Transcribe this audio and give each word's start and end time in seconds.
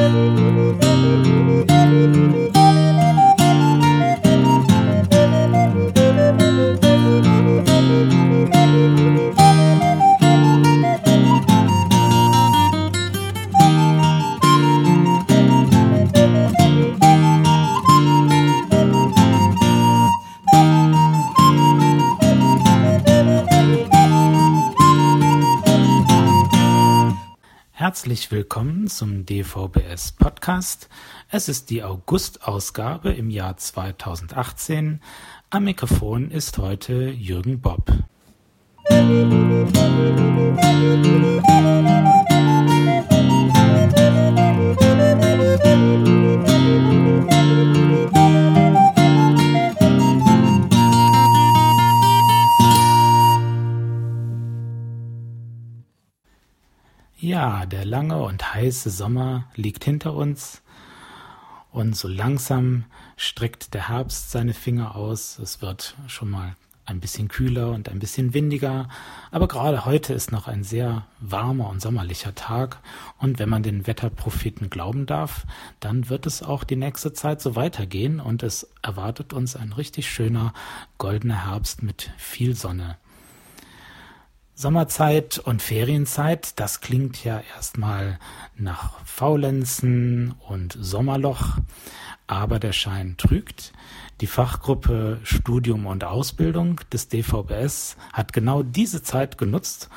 Thank 0.00 0.40
you. 2.34 2.39
Herzlich 28.20 28.36
willkommen 28.36 28.86
zum 28.86 29.24
DVBS 29.24 30.12
Podcast. 30.12 30.90
Es 31.30 31.48
ist 31.48 31.70
die 31.70 31.82
August-Ausgabe 31.82 33.12
im 33.12 33.30
Jahr 33.30 33.56
2018. 33.56 35.00
Am 35.48 35.64
Mikrofon 35.64 36.30
ist 36.30 36.58
heute 36.58 37.08
Jürgen 37.08 37.62
Bob. 37.62 37.90
Musik 38.90 39.80
Ja, 57.22 57.66
der 57.66 57.84
lange 57.84 58.22
und 58.22 58.54
heiße 58.54 58.88
Sommer 58.88 59.44
liegt 59.54 59.84
hinter 59.84 60.14
uns 60.14 60.62
und 61.70 61.94
so 61.94 62.08
langsam 62.08 62.86
streckt 63.18 63.74
der 63.74 63.90
Herbst 63.90 64.30
seine 64.30 64.54
Finger 64.54 64.96
aus. 64.96 65.38
Es 65.38 65.60
wird 65.60 65.96
schon 66.06 66.30
mal 66.30 66.56
ein 66.86 66.98
bisschen 66.98 67.28
kühler 67.28 67.72
und 67.72 67.90
ein 67.90 67.98
bisschen 67.98 68.32
windiger, 68.32 68.88
aber 69.30 69.48
gerade 69.48 69.84
heute 69.84 70.14
ist 70.14 70.32
noch 70.32 70.48
ein 70.48 70.64
sehr 70.64 71.06
warmer 71.20 71.68
und 71.68 71.82
sommerlicher 71.82 72.34
Tag 72.34 72.78
und 73.18 73.38
wenn 73.38 73.50
man 73.50 73.62
den 73.62 73.86
Wetterpropheten 73.86 74.70
glauben 74.70 75.04
darf, 75.04 75.44
dann 75.78 76.08
wird 76.08 76.24
es 76.24 76.42
auch 76.42 76.64
die 76.64 76.76
nächste 76.76 77.12
Zeit 77.12 77.42
so 77.42 77.54
weitergehen 77.54 78.18
und 78.18 78.42
es 78.42 78.66
erwartet 78.80 79.34
uns 79.34 79.56
ein 79.56 79.74
richtig 79.74 80.10
schöner 80.10 80.54
goldener 80.96 81.50
Herbst 81.50 81.82
mit 81.82 82.12
viel 82.16 82.56
Sonne. 82.56 82.96
Sommerzeit 84.60 85.38
und 85.38 85.62
Ferienzeit, 85.62 86.60
das 86.60 86.82
klingt 86.82 87.24
ja 87.24 87.40
erstmal 87.56 88.18
nach 88.58 89.02
Faulenzen 89.06 90.34
und 90.46 90.76
Sommerloch, 90.78 91.56
aber 92.26 92.58
der 92.58 92.74
Schein 92.74 93.14
trügt. 93.16 93.72
Die 94.20 94.26
Fachgruppe 94.26 95.18
Studium 95.22 95.86
und 95.86 96.04
Ausbildung 96.04 96.78
des 96.92 97.08
DVBS 97.08 97.96
hat 98.12 98.34
genau 98.34 98.62
diese 98.62 99.02
Zeit 99.02 99.38
genutzt, 99.38 99.88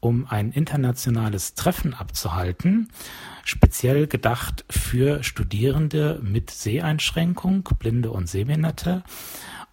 um 0.00 0.26
ein 0.28 0.52
internationales 0.52 1.54
Treffen 1.54 1.94
abzuhalten, 1.94 2.90
speziell 3.42 4.06
gedacht 4.06 4.66
für 4.68 5.22
Studierende 5.22 6.20
mit 6.22 6.50
Seheinschränkung, 6.50 7.66
Blinde 7.78 8.10
und 8.10 8.28
Sehbehinderte. 8.28 9.02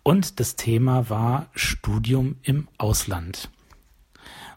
Und 0.03 0.39
das 0.39 0.55
Thema 0.55 1.09
war 1.09 1.47
Studium 1.53 2.37
im 2.43 2.69
Ausland. 2.77 3.49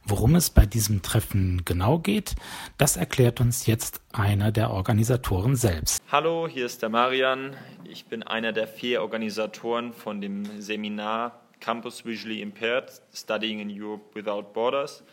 Worum 0.04 0.34
es 0.34 0.50
bei 0.50 0.66
diesem 0.66 1.02
Treffen 1.02 1.62
genau 1.64 1.98
geht, 1.98 2.34
das 2.78 2.96
erklärt 2.96 3.40
uns 3.40 3.66
jetzt 3.66 4.00
einer 4.12 4.50
der 4.50 4.70
Organisatoren 4.70 5.56
selbst. 5.56 6.02
Hallo, 6.10 6.48
hier 6.48 6.66
ist 6.66 6.82
der 6.82 6.88
Marian. 6.88 7.54
Ich 7.84 8.06
bin 8.06 8.22
einer 8.22 8.52
der 8.52 8.66
vier 8.66 9.02
Organisatoren 9.02 9.92
von 9.92 10.20
dem 10.20 10.60
Seminar 10.60 11.40
Campus 11.60 12.04
Visually 12.06 12.40
Impaired 12.40 12.90
Studying 13.12 13.60
in 13.60 13.70
Europe 13.70 14.14
Without 14.14 14.52
Borders, 14.54 15.04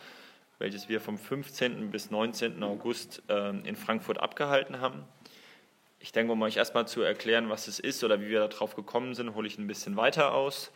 welches 0.58 0.88
wir 0.88 1.02
vom 1.02 1.18
15. 1.18 1.92
bis 1.92 2.10
19. 2.10 2.64
August 2.64 3.22
äh, 3.28 3.50
in 3.68 3.76
Frankfurt 3.76 4.20
abgehalten 4.20 4.80
haben. 4.80 5.04
Ich 6.00 6.12
denke, 6.14 6.32
um 6.32 6.42
euch 6.44 6.58
erstmal 6.58 6.88
zu 6.88 7.02
erklären, 7.02 7.50
was 7.50 7.68
es 7.68 7.80
ist 7.80 8.04
oder 8.04 8.22
wie 8.22 8.30
wir 8.30 8.48
darauf 8.48 8.76
gekommen 8.76 9.14
sind, 9.14 9.36
hole 9.36 9.48
ich 9.48 9.58
ein 9.58 9.68
bisschen 9.68 9.98
weiter 9.98 10.34
aus. 10.34 10.72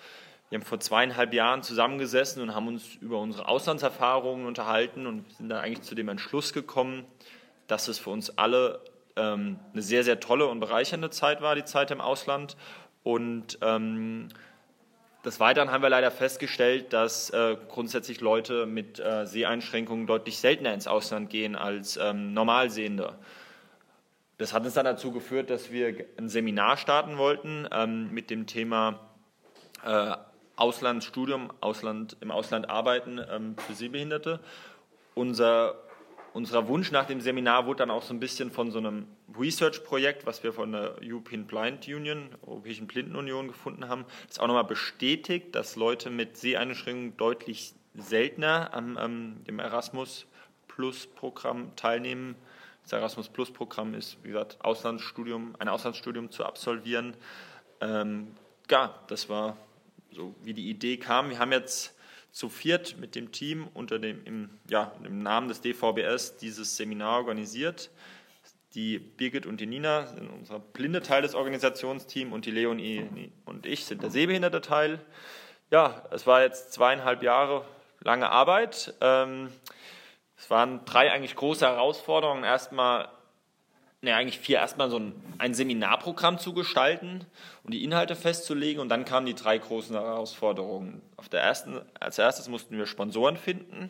Wir 0.52 0.60
haben 0.60 0.66
vor 0.66 0.82
zweieinhalb 0.82 1.34
Jahren 1.34 1.64
zusammengesessen 1.64 2.44
und 2.44 2.54
haben 2.54 2.68
uns 2.68 2.96
über 2.96 3.20
unsere 3.20 3.48
Auslandserfahrungen 3.48 4.46
unterhalten 4.46 5.08
und 5.08 5.32
sind 5.38 5.48
dann 5.48 5.64
eigentlich 5.64 5.84
zu 5.84 5.96
dem 5.96 6.10
Entschluss 6.10 6.52
gekommen, 6.52 7.06
dass 7.68 7.88
es 7.88 8.00
für 8.00 8.10
uns 8.10 8.38
alle 8.38 8.82
ähm, 9.16 9.60
eine 9.72 9.82
sehr, 9.82 10.04
sehr 10.04 10.20
tolle 10.20 10.48
und 10.48 10.60
bereichernde 10.60 11.10
Zeit 11.10 11.42
war, 11.42 11.56
die 11.56 11.64
Zeit 11.64 11.90
im 11.90 12.02
Ausland. 12.02 12.58
Und 13.02 13.60
ähm, 13.62 14.28
des 15.24 15.40
Weiteren 15.40 15.72
haben 15.72 15.84
wir 15.84 15.90
leider 15.90 16.12
festgestellt, 16.12 16.92
dass 16.92 17.30
äh, 17.30 17.56
grundsätzlich 17.70 18.20
Leute 18.20 18.66
mit 18.66 19.00
äh, 19.00 19.26
Seheinschränkungen 19.26 20.06
deutlich 20.06 20.38
seltener 20.40 20.74
ins 20.74 20.86
Ausland 20.86 21.30
gehen 21.30 21.56
als 21.56 21.96
ähm, 21.96 22.34
Normalsehende. 22.34 23.18
Das 24.38 24.52
hat 24.52 24.66
uns 24.66 24.74
dann 24.74 24.84
dazu 24.84 25.14
geführt, 25.14 25.50
dass 25.50 25.72
wir 25.72 25.96
ein 26.18 26.28
Seminar 26.28 26.76
starten 26.76 27.18
wollten 27.18 27.70
ähm, 27.72 28.12
mit 28.12 28.30
dem 28.30 28.48
Thema 28.48 29.00
äh, 29.86 30.16
Auslandsstudium, 30.56 31.52
Ausland, 31.62 32.18
im 32.22 32.32
Ausland 32.32 32.70
arbeiten 32.70 33.20
ähm, 33.30 33.56
für 33.58 33.74
Sehbehinderte. 33.74 34.40
Unser, 35.16 35.76
unser 36.34 36.68
Wunsch 36.68 36.92
nach 36.92 37.06
dem 37.06 37.22
Seminar 37.22 37.66
wurde 37.66 37.80
dann 37.80 37.92
auch 37.92 38.04
so 38.04 38.14
ein 38.14 38.20
bisschen 38.20 38.52
von 38.52 38.72
so 38.72 38.80
einem 38.80 39.08
Research-Projekt, 39.38 40.26
was 40.26 40.44
wir 40.44 40.54
von 40.54 40.72
der 40.72 40.96
European 41.02 41.46
Blind 41.46 41.88
Union, 41.88 42.30
Europäischen 42.46 42.88
Blindenunion 42.88 43.48
gefunden 43.48 43.88
haben, 43.88 44.06
das 44.28 44.40
auch 44.40 44.48
nochmal 44.48 44.66
bestätigt, 44.66 45.56
dass 45.56 45.76
Leute 45.76 46.10
mit 46.10 46.38
Seheinschränkungen 46.38 47.18
deutlich 47.18 47.74
seltener 47.94 48.74
am 48.74 48.98
ähm, 49.00 49.44
dem 49.46 49.60
Erasmus 49.60 50.26
Plus 50.68 51.08
Programm 51.08 51.76
teilnehmen. 51.76 52.36
Das 52.84 52.94
Erasmus 52.94 53.30
Plus 53.30 53.52
Programm 53.52 53.94
ist, 53.94 54.18
wie 54.24 54.30
gesagt, 54.30 54.58
Auslandsstudium, 54.62 55.56
ein 55.60 55.68
Auslandsstudium 55.68 56.32
zu 56.32 56.46
absolvieren. 56.46 57.16
Ähm, 57.82 58.36
ja, 58.70 58.96
das 59.08 59.28
war 59.28 59.58
so 60.12 60.36
wie 60.44 60.54
die 60.54 60.70
Idee 60.70 60.98
kam. 60.98 61.30
Wir 61.30 61.40
haben 61.40 61.52
jetzt 61.52 61.96
zu 62.32 62.50
viert 62.50 62.98
mit 62.98 63.16
dem 63.16 63.32
Team 63.32 63.68
unter 63.74 64.00
dem 64.00 64.24
im, 64.26 64.50
ja, 64.70 64.94
im 65.04 65.22
Namen 65.22 65.48
des 65.48 65.62
DVBS 65.62 66.38
dieses 66.38 66.78
Seminar 66.78 67.18
organisiert. 67.18 67.90
Die 68.74 69.00
Birgit 69.00 69.46
und 69.46 69.60
die 69.60 69.66
Nina 69.66 70.06
sind 70.08 70.30
unser 70.30 70.60
blinde 70.60 71.02
Teil 71.02 71.22
des 71.24 71.36
Organisationsteams 71.36 72.34
und 72.34 72.46
die 72.46 72.52
Leonie 72.52 73.32
und 73.44 73.66
ich 73.66 73.86
sind 73.86 74.02
der 74.02 74.10
sehbehinderte 74.10 74.62
Teil. 74.62 75.00
Ja, 75.72 76.04
es 76.12 76.26
war 76.26 76.42
jetzt 76.42 76.72
zweieinhalb 76.72 77.22
Jahre 77.22 77.66
lange 78.00 78.30
Arbeit. 78.30 78.94
Ähm, 79.02 79.50
es 80.38 80.50
waren 80.50 80.86
drei 80.86 81.12
eigentlich 81.12 81.36
große 81.36 81.66
Herausforderungen. 81.66 82.44
Erstmal 82.44 83.10
ne, 84.02 84.16
eigentlich 84.16 84.40
vier, 84.40 84.58
erstmal 84.58 84.90
so 84.90 85.00
ein, 85.00 85.14
ein, 85.38 85.54
Seminarprogramm 85.54 86.40
zu 86.40 86.54
gestalten 86.54 87.26
und 87.64 87.74
die 87.74 87.84
Inhalte 87.84 88.16
festzulegen. 88.16 88.82
Und 88.82 88.90
dann 88.90 89.06
kamen 89.06 89.26
die 89.26 89.36
drei 89.36 89.58
großen 89.58 89.96
Herausforderungen. 89.96 91.02
Auf 91.18 91.30
der 91.30 91.42
ersten, 91.42 91.80
als 92.00 92.18
erstes 92.18 92.50
mussten 92.50 92.78
wir 92.78 92.86
Sponsoren 92.86 93.38
finden, 93.38 93.90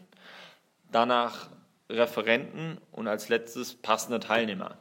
danach 0.91 1.49
Referenten 1.89 2.77
und 2.91 3.07
als 3.07 3.29
letztes 3.29 3.75
passende 3.75 4.19
Teilnehmer. 4.19 4.77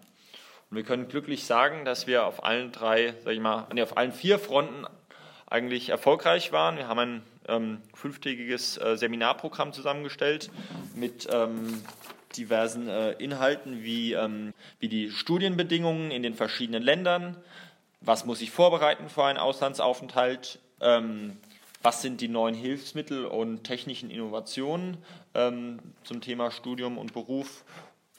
Und 0.70 0.76
wir 0.76 0.84
können 0.84 1.08
glücklich 1.08 1.44
sagen, 1.44 1.84
dass 1.84 2.06
wir 2.06 2.24
auf 2.24 2.44
allen 2.44 2.70
drei, 2.70 3.14
sag 3.24 3.32
ich 3.32 3.40
mal, 3.40 3.66
nee, 3.72 3.82
auf 3.82 3.96
allen 3.96 4.12
vier 4.12 4.38
Fronten 4.38 4.86
eigentlich 5.46 5.88
erfolgreich 5.88 6.52
waren. 6.52 6.76
Wir 6.76 6.86
haben 6.86 6.98
ein 6.98 7.22
ähm, 7.48 7.82
fünftägiges 7.92 8.78
äh, 8.78 8.96
Seminarprogramm 8.96 9.72
zusammengestellt 9.72 10.50
mit 10.94 11.28
ähm, 11.32 11.82
diversen 12.36 12.88
äh, 12.88 13.12
Inhalten 13.12 13.82
wie, 13.82 14.12
ähm, 14.12 14.54
wie 14.78 14.88
die 14.88 15.10
Studienbedingungen 15.10 16.10
in 16.10 16.22
den 16.22 16.34
verschiedenen 16.34 16.82
Ländern, 16.82 17.36
was 18.00 18.24
muss 18.24 18.40
ich 18.40 18.50
vorbereiten 18.50 19.08
für 19.08 19.24
einen 19.24 19.38
Auslandsaufenthalt, 19.38 20.58
ähm, 20.80 21.36
was 21.82 22.02
sind 22.02 22.20
die 22.20 22.28
neuen 22.28 22.54
Hilfsmittel 22.54 23.24
und 23.24 23.64
technischen 23.64 24.10
Innovationen 24.10 24.98
ähm, 25.34 25.80
zum 26.04 26.20
Thema 26.20 26.50
Studium 26.50 26.98
und 26.98 27.12
Beruf, 27.12 27.64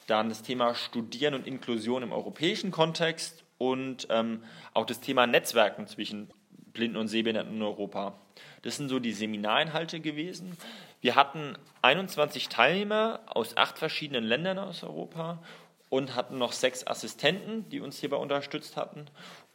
dann 0.06 0.28
das 0.28 0.42
Thema 0.42 0.74
Studieren 0.74 1.34
und 1.34 1.46
Inklusion 1.46 2.02
im 2.02 2.12
europäischen 2.12 2.70
Kontext 2.70 3.44
und 3.58 4.08
ähm, 4.10 4.42
auch 4.74 4.86
das 4.86 5.00
Thema 5.00 5.26
Netzwerken 5.26 5.86
zwischen 5.86 6.28
Blinden 6.72 6.96
und 6.96 7.08
Sehbehinderten 7.08 7.54
in 7.54 7.62
Europa. 7.62 8.14
Das 8.62 8.76
sind 8.76 8.88
so 8.88 8.98
die 8.98 9.12
Seminarinhalte 9.12 10.00
gewesen. 10.00 10.56
Wir 11.00 11.16
hatten 11.16 11.56
21 11.82 12.48
Teilnehmer 12.48 13.20
aus 13.26 13.56
acht 13.56 13.78
verschiedenen 13.78 14.24
Ländern 14.24 14.58
aus 14.58 14.84
Europa 14.84 15.42
und 15.88 16.14
hatten 16.14 16.38
noch 16.38 16.52
sechs 16.52 16.86
Assistenten, 16.86 17.68
die 17.68 17.80
uns 17.80 17.98
hierbei 17.98 18.16
unterstützt 18.16 18.76
hatten. 18.76 19.06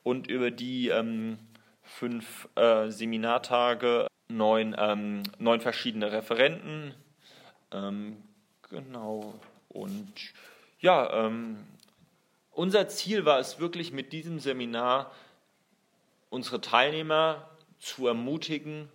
Und 0.04 0.28
über 0.28 0.52
die 0.52 0.90
ähm, 0.90 1.40
fünf 1.82 2.48
äh, 2.56 2.90
Seminartage 2.90 4.08
neun, 4.28 4.76
ähm, 4.78 5.24
neun 5.40 5.62
verschiedene 5.62 6.12
Referenten. 6.12 6.94
Ähm, 7.72 8.18
genau. 8.70 9.34
Und 9.70 10.14
ja, 10.80 11.26
ähm, 11.26 11.58
unser 12.52 12.88
Ziel 12.88 13.26
war 13.26 13.40
es 13.40 13.60
wirklich 13.60 13.92
mit 13.92 14.14
diesem 14.14 14.40
Seminar, 14.40 15.12
unsere 16.30 16.62
Teilnehmer 16.62 17.50
zu 17.80 18.08
ermutigen, 18.08 18.90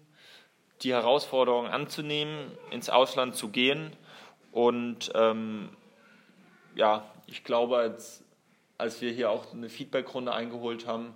die 0.83 0.93
Herausforderung 0.93 1.67
anzunehmen, 1.67 2.51
ins 2.71 2.91
Ausland 2.91 3.37
zu 3.37 3.49
gehen. 3.49 3.97
Und 4.51 5.13
ähm, 5.15 5.71
ja, 6.75 7.05
ich 7.27 7.45
glaube, 7.45 7.79
als, 7.79 8.25
als 8.79 9.01
wir 9.01 9.13
hier 9.13 9.31
auch 9.31 9.53
eine 9.53 9.69
Feedbackrunde 9.69 10.33
eingeholt 10.33 10.87
haben, 10.87 11.15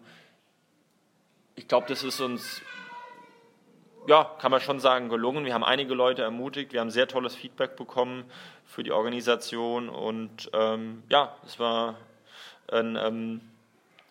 ich 1.56 1.68
glaube, 1.68 1.86
das 1.88 2.04
ist 2.04 2.20
uns, 2.20 2.60
ja, 4.06 4.24
kann 4.38 4.50
man 4.50 4.60
schon 4.60 4.78
sagen, 4.78 5.08
gelungen. 5.08 5.44
Wir 5.44 5.54
haben 5.54 5.64
einige 5.64 5.94
Leute 5.94 6.22
ermutigt, 6.22 6.72
wir 6.72 6.80
haben 6.80 6.90
sehr 6.90 7.08
tolles 7.08 7.34
Feedback 7.34 7.76
bekommen 7.76 8.24
für 8.64 8.82
die 8.82 8.92
Organisation 8.92 9.88
und 9.88 10.50
ähm, 10.52 11.02
ja, 11.08 11.34
es 11.46 11.58
war 11.58 11.96
ein 12.70 12.96
ähm, 12.96 13.40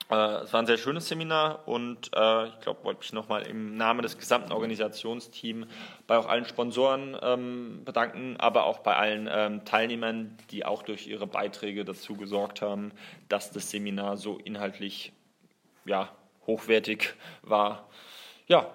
äh, 0.10 0.44
es 0.44 0.54
war 0.54 0.62
ein 0.62 0.66
sehr 0.66 0.78
schönes 0.78 1.08
Seminar 1.08 1.68
und 1.68 2.12
äh, 2.16 2.48
ich 2.48 2.60
glaube, 2.60 2.84
wollte 2.84 3.00
mich 3.00 3.14
nochmal 3.14 3.44
im 3.44 3.76
Namen 3.76 4.02
des 4.02 4.18
gesamten 4.18 4.52
Organisationsteams 4.52 5.68
bei 6.06 6.18
auch 6.18 6.28
allen 6.28 6.46
Sponsoren 6.46 7.18
ähm, 7.22 7.84
bedanken, 7.84 8.38
aber 8.38 8.66
auch 8.66 8.80
bei 8.80 8.96
allen 8.96 9.28
ähm, 9.32 9.66
Teilnehmern, 9.66 10.38
die 10.52 10.66
auch 10.66 10.84
durch 10.84 11.08
ihre 11.08 11.26
Beiträge 11.26 11.86
dazu 11.86 12.16
gesorgt 12.16 12.62
haben, 12.62 12.92
dass 13.30 13.52
das 13.52 13.72
Seminar 13.72 14.18
so 14.18 14.38
inhaltlich 14.38 15.12
ja, 15.86 16.10
hochwertig 16.46 17.16
war. 17.42 17.90
Ja, 18.48 18.72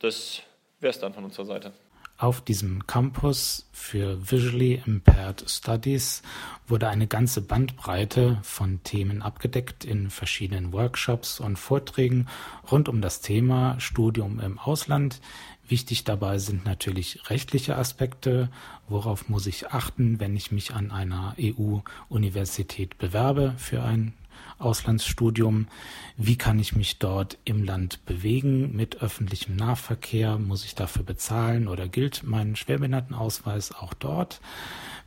das 0.00 0.42
wäre 0.80 0.90
es 0.90 0.98
dann 0.98 1.14
von 1.14 1.24
unserer 1.24 1.46
Seite. 1.46 1.72
Auf 2.20 2.40
diesem 2.40 2.84
Campus 2.88 3.68
für 3.70 4.18
Visually 4.28 4.82
Impaired 4.84 5.48
Studies 5.48 6.22
wurde 6.66 6.88
eine 6.88 7.06
ganze 7.06 7.40
Bandbreite 7.40 8.38
von 8.42 8.82
Themen 8.82 9.22
abgedeckt 9.22 9.84
in 9.84 10.10
verschiedenen 10.10 10.72
Workshops 10.72 11.38
und 11.38 11.60
Vorträgen 11.60 12.26
rund 12.72 12.88
um 12.88 13.00
das 13.02 13.20
Thema 13.20 13.78
Studium 13.78 14.40
im 14.40 14.58
Ausland. 14.58 15.20
Wichtig 15.68 16.02
dabei 16.02 16.38
sind 16.38 16.64
natürlich 16.64 17.30
rechtliche 17.30 17.76
Aspekte. 17.76 18.50
Worauf 18.88 19.28
muss 19.28 19.46
ich 19.46 19.70
achten, 19.70 20.18
wenn 20.18 20.34
ich 20.34 20.50
mich 20.50 20.74
an 20.74 20.90
einer 20.90 21.36
EU-Universität 21.40 22.98
bewerbe 22.98 23.54
für 23.58 23.84
ein 23.84 24.12
Auslandsstudium. 24.58 25.68
Wie 26.16 26.36
kann 26.36 26.58
ich 26.58 26.74
mich 26.74 26.98
dort 26.98 27.38
im 27.44 27.64
Land 27.64 28.04
bewegen 28.06 28.74
mit 28.74 29.02
öffentlichem 29.02 29.56
Nahverkehr? 29.56 30.38
Muss 30.38 30.64
ich 30.64 30.74
dafür 30.74 31.04
bezahlen 31.04 31.68
oder 31.68 31.88
gilt 31.88 32.22
mein 32.24 32.56
Schwerbehindertenausweis 32.56 33.72
auch 33.72 33.94
dort? 33.94 34.40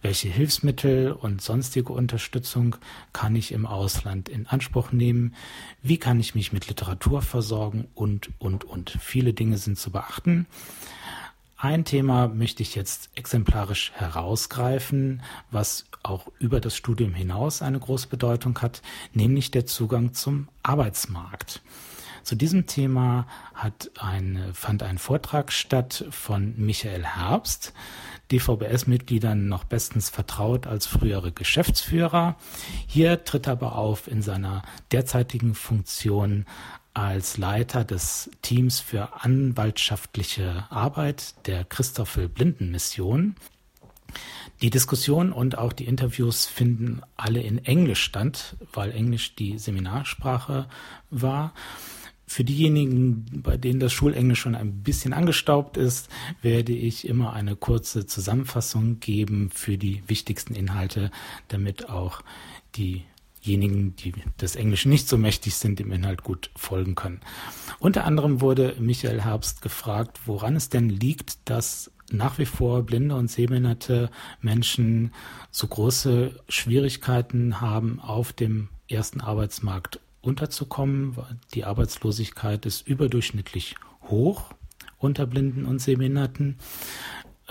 Welche 0.02 0.30
Hilfsmittel 0.30 1.12
und 1.12 1.42
sonstige 1.42 1.94
Unterstützung 1.94 2.76
kann 3.14 3.36
ich 3.36 3.52
im 3.52 3.68
Ausland 3.68 4.30
in 4.30 4.48
Anspruch 4.48 4.92
nehmen? 4.92 5.36
Wie 5.84 5.98
kann 5.98 6.20
ich 6.20 6.34
mich 6.34 6.52
mit 6.54 6.68
Literatur 6.68 7.22
versorgen? 7.22 7.88
Und, 7.94 8.30
und, 8.40 8.64
und. 8.64 8.98
Viele 9.00 9.34
Dinge 9.34 9.58
sind 9.58 9.78
zu 9.78 9.92
beachten. 9.92 10.48
Ein 11.64 11.86
Thema 11.86 12.28
möchte 12.28 12.64
ich 12.64 12.74
jetzt 12.74 13.12
exemplarisch 13.14 13.92
herausgreifen, 13.94 15.22
was 15.52 15.86
auch 16.02 16.26
über 16.40 16.60
das 16.60 16.76
Studium 16.76 17.14
hinaus 17.14 17.62
eine 17.62 17.80
große 17.80 18.08
Bedeutung 18.08 18.60
hat, 18.64 18.82
nämlich 19.14 19.52
der 19.52 19.68
Zugang 19.68 20.16
zum 20.16 20.48
Arbeitsmarkt. 20.64 21.62
Zu 22.24 22.34
diesem 22.34 22.66
Thema 22.66 23.28
hat 23.54 23.92
ein, 24.00 24.44
fand 24.54 24.82
ein 24.82 24.98
Vortrag 24.98 25.52
statt 25.52 26.04
von 26.10 26.56
Michael 26.58 27.06
Herbst, 27.06 27.74
DVBS-Mitgliedern 28.32 29.48
noch 29.48 29.64
bestens 29.64 30.10
vertraut 30.10 30.66
als 30.66 30.88
frühere 30.88 31.32
Geschäftsführer. 31.32 32.38
Hier 32.88 33.24
tritt 33.24 33.46
er 33.46 33.54
aber 33.54 33.76
auf 33.76 34.08
in 34.08 34.24
seiner 34.24 34.64
derzeitigen 34.92 35.54
Funktion 35.54 36.46
als 36.94 37.38
Leiter 37.38 37.84
des 37.84 38.30
Teams 38.42 38.80
für 38.80 39.24
anwaltschaftliche 39.24 40.66
Arbeit 40.70 41.48
der 41.48 41.64
Christoffel 41.64 42.28
Blinden 42.28 42.72
Mission. 42.72 43.36
Die 44.62 44.70
Diskussion 44.70 45.32
und 45.32 45.58
auch 45.58 45.74
die 45.74 45.86
Interviews 45.86 46.46
finden 46.46 47.02
alle 47.16 47.42
in 47.42 47.60
Englisch 47.66 48.04
statt, 48.04 48.58
weil 48.74 48.92
Englisch 48.92 49.36
die 49.36 49.58
Seminarsprache 49.58 50.68
war. 51.10 51.54
Für 52.28 52.44
diejenigen, 52.44 53.42
bei 53.42 53.58
denen 53.58 53.80
das 53.80 53.92
Schulenglisch 53.92 54.40
schon 54.40 54.56
ein 54.56 54.84
bisschen 54.84 55.14
angestaubt 55.14 55.78
ist, 55.78 56.10
werde 56.42 56.72
ich 56.72 57.08
immer 57.08 57.34
eine 57.34 57.56
kurze 57.56 58.06
Zusammenfassung 58.06 59.00
geben 59.00 59.50
für 59.54 59.78
die 59.78 60.04
wichtigsten 60.08 60.56
Inhalte, 60.56 61.12
damit 61.50 61.90
auch 61.90 62.22
die 62.76 63.04
diejenigen, 63.46 63.96
die 63.96 64.14
des 64.40 64.56
Englischen 64.56 64.90
nicht 64.90 65.08
so 65.08 65.18
mächtig 65.18 65.56
sind, 65.56 65.80
dem 65.80 65.92
Inhalt 65.92 66.24
gut 66.24 66.52
folgen 66.56 66.96
können. 66.96 67.22
Unter 67.80 68.06
anderem 68.06 68.42
wurde 68.42 68.76
Michael 68.80 69.22
Herbst 69.22 69.62
gefragt, 69.62 70.22
woran 70.26 70.56
es 70.56 70.70
denn 70.70 70.90
liegt, 70.90 71.50
dass 71.50 71.92
nach 72.12 72.38
wie 72.38 72.46
vor 72.46 72.84
blinde 72.84 73.16
und 73.16 73.30
sehbehinderte 73.30 74.10
Menschen 74.42 75.14
so 75.50 75.68
große 75.68 76.36
Schwierigkeiten 76.50 77.62
haben, 77.62 78.00
auf 78.00 78.34
dem 78.34 78.70
ersten 78.90 79.22
Arbeitsmarkt 79.22 80.00
unterzukommen. 80.22 81.18
Die 81.54 81.64
Arbeitslosigkeit 81.64 82.66
ist 82.66 82.88
überdurchschnittlich 82.88 83.76
hoch 84.04 84.54
unter 84.98 85.26
Blinden 85.26 85.66
und 85.66 85.80
Sehbehinderten. 85.80 86.58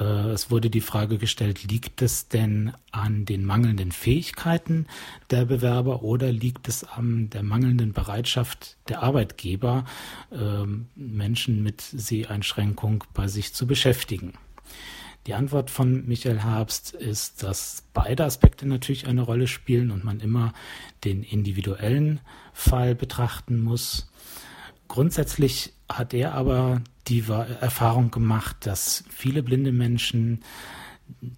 Äh, 0.00 0.30
es 0.30 0.50
wurde 0.50 0.70
die 0.70 0.80
Frage 0.80 1.18
gestellt, 1.18 1.62
liegt 1.64 2.02
es 2.02 2.28
denn 2.28 2.72
an 2.90 3.24
den 3.26 3.44
mangelnden 3.44 3.92
Fähigkeiten 3.92 4.86
der 5.30 5.44
Bewerber 5.44 6.02
oder 6.02 6.32
liegt 6.32 6.66
es 6.68 6.84
an 6.84 7.30
der 7.30 7.42
mangelnden 7.42 7.92
Bereitschaft 7.92 8.76
der 8.88 9.02
Arbeitgeber, 9.02 9.84
ähm, 10.32 10.88
Menschen 10.96 11.62
mit 11.62 11.82
Seheinschränkung 11.82 13.04
bei 13.14 13.28
sich 13.28 13.54
zu 13.54 13.66
beschäftigen? 13.66 14.32
Die 15.26 15.34
Antwort 15.34 15.70
von 15.70 16.06
Michael 16.06 16.42
Herbst 16.42 16.94
ist, 16.94 17.42
dass 17.42 17.84
beide 17.92 18.24
Aspekte 18.24 18.66
natürlich 18.66 19.06
eine 19.06 19.20
Rolle 19.20 19.48
spielen 19.48 19.90
und 19.90 20.02
man 20.02 20.18
immer 20.20 20.54
den 21.04 21.22
individuellen 21.22 22.20
Fall 22.54 22.94
betrachten 22.94 23.62
muss. 23.62 24.09
Grundsätzlich 24.90 25.72
hat 25.88 26.14
er 26.14 26.34
aber 26.34 26.82
die 27.06 27.22
Erfahrung 27.28 28.10
gemacht, 28.10 28.56
dass 28.66 29.04
viele 29.08 29.44
blinde 29.44 29.70
Menschen 29.70 30.42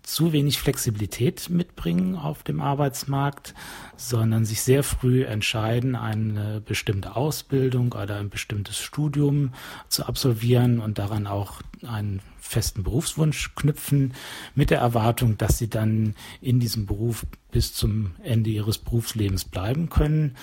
zu 0.02 0.32
wenig 0.32 0.58
Flexibilität 0.58 1.50
mitbringen 1.50 2.16
auf 2.16 2.44
dem 2.44 2.62
Arbeitsmarkt, 2.62 3.52
sondern 3.94 4.46
sich 4.46 4.62
sehr 4.62 4.82
früh 4.82 5.25
entscheiden, 5.25 5.96
eine 5.96 6.62
bestimmte 6.62 7.15
Ausbildung 7.15 7.93
oder 7.93 8.20
ein 8.20 8.31
bestimmtes 8.31 8.79
Studium 8.79 9.53
zu 9.88 10.06
absolvieren 10.06 10.81
und 10.81 10.98
daran 10.98 11.26
auch 11.26 11.60
einen 11.86 12.22
festen 12.38 12.82
Berufswunsch 12.84 13.55
knüpfen, 13.55 14.15
mit 14.55 14.70
der 14.70 14.79
Erwartung, 14.79 15.36
dass 15.36 15.58
sie 15.58 15.69
dann 15.69 16.15
in 16.41 16.58
diesem 16.58 16.86
Beruf 16.86 17.26
bis 17.50 17.74
zum 17.74 18.12
Ende 18.22 18.48
ihres 18.48 18.79
Berufslebens 18.79 19.44
bleiben 19.44 19.91
können. 19.91 20.38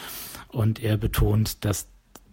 Und 0.49 0.83
er 0.83 0.95
betont, 0.95 1.65
dass 1.65 1.87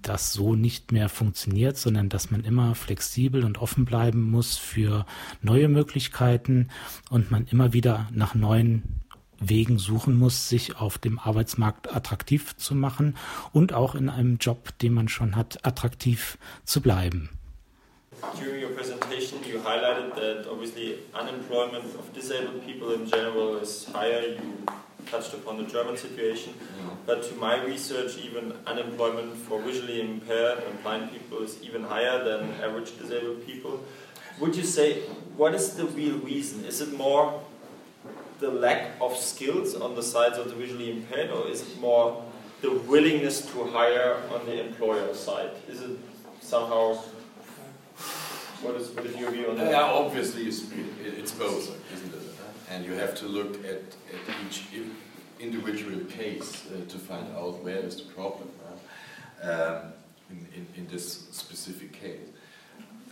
das 0.09 0.33
so 0.33 0.55
nicht 0.55 0.93
mehr 0.93 1.09
funktioniert, 1.09 1.77
sondern 1.77 2.09
dass 2.09 2.31
man 2.31 2.45
immer 2.45 2.75
flexibel 2.75 3.45
und 3.45 3.59
offen 3.59 3.85
bleiben 3.85 4.31
muss 4.31 4.57
für 4.57 5.07
neue 5.43 5.69
Möglichkeiten 5.69 6.69
und 7.11 7.31
man 7.31 7.47
immer 7.47 7.73
wieder 7.73 8.09
nach 8.13 8.35
neuen 8.35 8.83
Wegen 9.39 9.79
suchen 9.79 10.17
muss, 10.19 10.49
sich 10.49 10.77
auf 10.77 10.97
dem 10.99 11.19
Arbeitsmarkt 11.19 11.95
attraktiv 11.95 12.57
zu 12.57 12.75
machen 12.75 13.17
und 13.53 13.73
auch 13.73 13.95
in 13.95 14.09
einem 14.09 14.39
Job, 14.39 14.79
den 14.79 14.95
man 14.95 15.09
schon 15.09 15.37
hat, 15.37 15.65
attraktiv 15.67 16.39
zu 16.65 16.81
bleiben. 16.81 17.29
During 18.41 18.63
your 18.63 18.71
presentation, 18.71 19.41
you 19.45 19.61
highlighted 19.63 20.15
that 20.15 20.51
obviously 20.51 21.01
unemployment 21.13 21.85
of 21.99 22.11
disabled 22.15 22.65
people 22.65 22.95
in 22.95 23.05
general 23.05 23.61
is 23.61 23.87
higher. 23.93 24.23
You 24.23 24.65
touched 25.07 25.35
upon 25.35 25.57
the 25.57 25.65
German 25.65 25.97
situation, 25.97 26.55
but 27.07 27.23
to 27.25 27.35
my 27.37 27.63
research, 27.65 28.19
even 28.19 28.53
unemployment 28.67 29.35
for 29.37 29.61
visually 29.61 30.01
impaired 30.01 30.63
and 30.65 30.83
blind 30.83 31.13
people 31.13 31.43
is 31.43 31.63
even 31.63 31.83
higher 31.85 32.23
than 32.25 32.53
average 32.63 32.99
disabled 32.99 33.47
people. 33.47 33.81
Would 34.41 34.55
you 34.55 34.65
say, 34.65 35.03
what 35.37 35.55
is 35.55 35.75
the 35.75 35.87
real 35.87 36.19
reason? 36.19 36.65
Is 36.65 36.81
it 36.81 36.93
more 36.97 37.41
the 38.41 38.51
lack 38.51 38.91
of 39.01 39.17
skills 39.17 39.75
on 39.75 39.95
the 39.95 40.03
sides 40.03 40.37
of 40.37 40.49
the 40.49 40.55
visually 40.55 40.91
impaired, 40.91 41.31
or 41.31 41.49
is 41.49 41.63
it 41.63 41.81
more 41.81 42.23
the 42.61 42.71
willingness 42.71 43.47
to 43.53 43.65
hire 43.65 44.23
on 44.33 44.45
the 44.47 44.61
employer 44.67 45.15
side? 45.15 45.51
Is 45.69 45.81
it 45.81 45.99
somehow 46.41 46.99
what 48.63 48.75
is, 48.77 48.91
what 48.91 49.07
is 49.07 49.17
your 49.17 49.31
view 49.31 49.51
on 49.51 49.57
that? 49.57 49.71
Yeah, 49.71 49.83
obviously 49.83 50.47
it's, 50.47 50.65
it's 51.05 51.33
both? 51.33 51.71
And 52.71 52.85
you 52.85 52.93
have 52.93 53.15
to 53.17 53.27
look 53.27 53.65
at, 53.65 53.83
at 54.13 54.47
each 54.47 54.65
individual 55.41 56.05
case 56.07 56.65
uh, 56.67 56.89
to 56.89 56.99
find 56.99 57.27
out 57.37 57.63
where 57.63 57.79
is 57.79 57.97
the 57.97 58.13
problem 58.13 58.49
um, 59.43 59.93
in, 60.31 60.47
in, 60.55 60.67
in, 60.77 60.87
this 60.89 61.29
specific 61.31 61.93
case. 61.93 62.21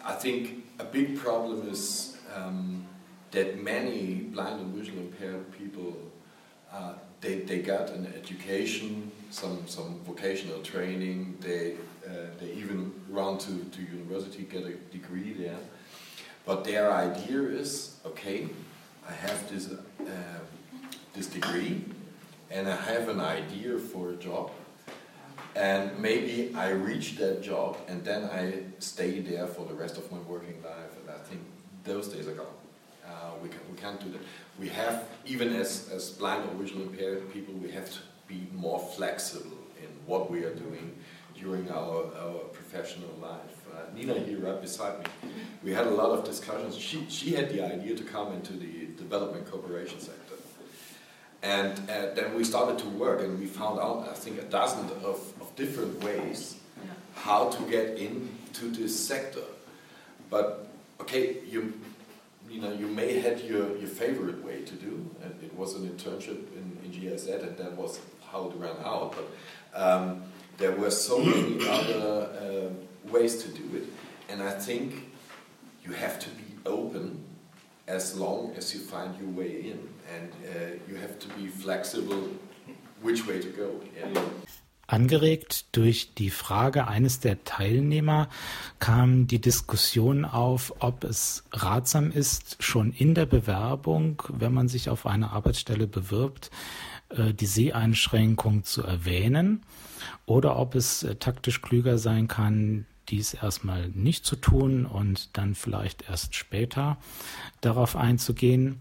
I 0.05 0.13
think 0.13 0.65
a 0.79 0.85
big 0.85 1.19
problem 1.19 1.69
is 1.69 2.17
um, 2.35 2.87
that 3.31 3.63
many 3.63 4.15
blind 4.15 4.61
and 4.61 4.75
visually 4.75 5.01
impaired 5.01 5.53
people 5.53 5.97
uh, 6.75 6.95
they, 7.21 7.37
they 7.41 7.61
got 7.61 7.91
an 7.91 8.13
education, 8.17 9.11
some, 9.31 9.67
some 9.67 10.01
vocational 10.05 10.61
training, 10.61 11.37
they, 11.41 11.75
uh, 12.07 12.11
they 12.41 12.51
even 12.53 12.93
run 13.09 13.39
to, 13.39 13.65
to 13.65 13.83
university, 13.83 14.43
get 14.43 14.65
a 14.65 14.75
degree 14.93 15.33
there. 15.33 15.57
But 16.45 16.65
their 16.65 16.93
idea 16.93 17.41
is, 17.43 17.97
okay, 18.05 18.49
I 19.09 19.13
have 19.13 19.51
this, 19.51 19.71
uh, 19.71 20.05
this 21.13 21.27
degree, 21.27 21.85
and 22.51 22.69
I 22.69 22.77
have 22.77 23.09
an 23.09 23.21
idea 23.21 23.79
for 23.79 24.11
a 24.11 24.17
job, 24.17 24.51
and 25.55 25.99
maybe 25.99 26.55
I 26.55 26.71
reach 26.71 27.17
that 27.17 27.43
job, 27.43 27.77
and 27.89 28.05
then 28.05 28.25
I 28.25 28.63
stay 28.79 29.21
there 29.21 29.47
for 29.47 29.67
the 29.67 29.75
rest 29.75 29.99
of 29.99 30.11
my 30.11 30.19
working 30.19 30.63
life, 30.63 30.93
and 31.01 31.11
I 31.11 31.23
think 31.25 31.43
those 31.85 32.09
days 32.09 32.27
are 32.27 32.35
gone. 32.35 32.47
Uh, 33.07 33.33
we, 33.43 33.49
can, 33.49 33.61
we 33.71 33.77
can't 33.77 34.01
do 34.01 34.11
that. 34.13 34.21
We 34.59 34.69
have, 34.69 35.05
even 35.27 35.55
as, 35.55 35.91
as 35.93 36.11
blind 36.11 36.49
or 36.49 36.55
visually 36.55 36.85
impaired 36.85 37.31
people, 37.33 37.55
we 37.55 37.71
have 37.73 37.91
to 37.91 37.99
be 38.27 38.47
more 38.55 38.79
flexible 38.79 39.59
in 39.83 39.89
what 40.07 40.31
we 40.31 40.45
are 40.45 40.55
doing 40.55 40.97
during 41.39 41.71
our, 41.71 42.07
our 42.17 42.39
professional 42.53 43.11
life. 43.21 43.64
Uh, 43.75 43.81
Nina 43.93 44.15
here 44.15 44.39
right 44.39 44.61
beside 44.61 44.99
me, 45.01 45.31
we 45.65 45.73
had 45.73 45.87
a 45.87 45.91
lot 45.91 46.17
of 46.17 46.25
discussions. 46.25 46.77
She, 46.77 47.05
she 47.09 47.35
had 47.35 47.49
the 47.51 47.61
idea 47.65 47.97
to 47.97 48.05
come 48.05 48.33
into 48.33 48.53
the 48.53 48.87
development 48.97 49.51
cooperation 49.51 49.99
sector. 49.99 50.37
And 51.43 51.73
uh, 51.91 52.15
then 52.15 52.35
we 52.35 52.45
started 52.45 52.79
to 52.79 52.89
work 52.91 53.21
and 53.21 53.39
we 53.39 53.47
found 53.47 53.81
out, 53.81 54.09
I 54.09 54.15
think, 54.15 54.39
a 54.39 54.45
dozen 54.45 54.85
of, 55.05 55.21
of 55.41 55.53
different 55.57 56.03
ways 56.05 56.57
yeah. 56.77 56.91
how 57.17 57.49
to 57.51 57.63
get 57.71 57.99
into 57.99 58.71
this 58.71 58.95
sector. 59.09 59.43
But, 60.31 60.69
okay, 61.01 61.39
you, 61.47 61.75
you 62.49 62.63
know, 62.63 62.73
you 62.73 62.87
may 62.87 63.19
had 63.19 63.41
your, 63.41 63.77
your 63.77 63.89
favorite 63.89 64.45
way 64.45 64.63
to 64.63 64.75
do, 64.75 65.11
and 65.23 65.35
it 65.43 65.55
was 65.55 65.75
an 65.75 65.89
internship 65.89 66.47
in, 66.57 66.79
in 66.85 66.91
GIZ, 66.93 67.27
and 67.27 67.57
that 67.57 67.73
was 67.77 68.01
how 68.31 68.51
it 68.51 68.57
ran 68.57 68.77
out. 68.85 69.15
But 69.17 69.79
um, 69.79 70.23
there 70.59 70.73
were 70.73 70.91
so 70.91 71.19
many 71.19 71.69
other 71.69 72.29
uh, 72.41 72.94
ways 73.11 73.43
to 73.43 73.49
do 73.49 73.77
it, 73.77 73.85
and 74.31 74.43
I 74.43 74.51
think 74.51 74.95
you 75.85 75.93
have 75.93 76.19
to 76.19 76.31
be 76.31 76.57
open 76.67 77.25
as 77.87 78.17
long 78.17 78.53
as 78.57 78.75
you 78.75 78.81
find 78.81 79.15
your 79.21 79.31
way 79.31 79.71
in, 79.73 79.79
and 80.15 80.33
uh, 80.33 80.77
you 80.89 80.97
have 80.97 81.19
to 81.19 81.29
be 81.39 81.49
flexible 81.49 82.29
which 83.03 83.27
way 83.27 83.41
to 83.41 83.49
go. 83.49 83.81
Yeah. 83.97 84.21
Angeregt 84.87 85.75
durch 85.77 86.13
die 86.15 86.31
Frage 86.31 86.87
eines 86.87 87.19
der 87.19 87.43
Teilnehmer 87.45 88.29
kam 88.81 89.27
die 89.27 89.41
Diskussion 89.41 90.27
auf, 90.27 90.75
ob 90.81 91.05
es 91.05 91.45
ratsam 91.53 92.11
ist, 92.11 92.63
schon 92.63 92.93
in 92.93 93.15
der 93.15 93.25
Bewerbung, 93.25 94.23
wenn 94.29 94.53
man 94.53 94.69
sich 94.69 94.91
auf 94.91 95.07
eine 95.07 95.31
Arbeitsstelle 95.31 95.87
bewirbt, 95.87 96.51
äh, 97.09 97.33
die 97.33 97.47
Seheinschränkung 97.47 98.65
zu 98.65 98.83
erwähnen 98.83 99.63
oder 100.27 100.59
ob 100.59 100.75
es 100.75 101.03
äh, 101.03 101.17
taktisch 101.17 101.63
klüger 101.63 101.97
sein 101.97 102.29
kann, 102.29 102.87
dies 103.09 103.35
erstmal 103.35 103.89
nicht 103.91 104.25
zu 104.25 104.37
tun 104.37 104.87
und 104.87 105.37
dann 105.37 105.55
vielleicht 105.55 106.09
erst 106.09 106.35
später 106.35 106.99
darauf 107.61 107.97
einzugehen 107.97 108.81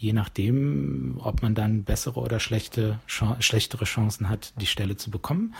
je 0.00 0.14
nachdem, 0.14 1.20
ob 1.22 1.42
man 1.42 1.54
dann 1.54 1.84
bessere 1.84 2.20
oder 2.20 2.40
schlechte, 2.40 2.98
schlechtere 3.06 3.84
Chancen 3.84 4.30
hat, 4.30 4.54
die 4.58 4.66
Stelle 4.66 4.96
zu 4.96 5.10
bekommen. 5.10 5.54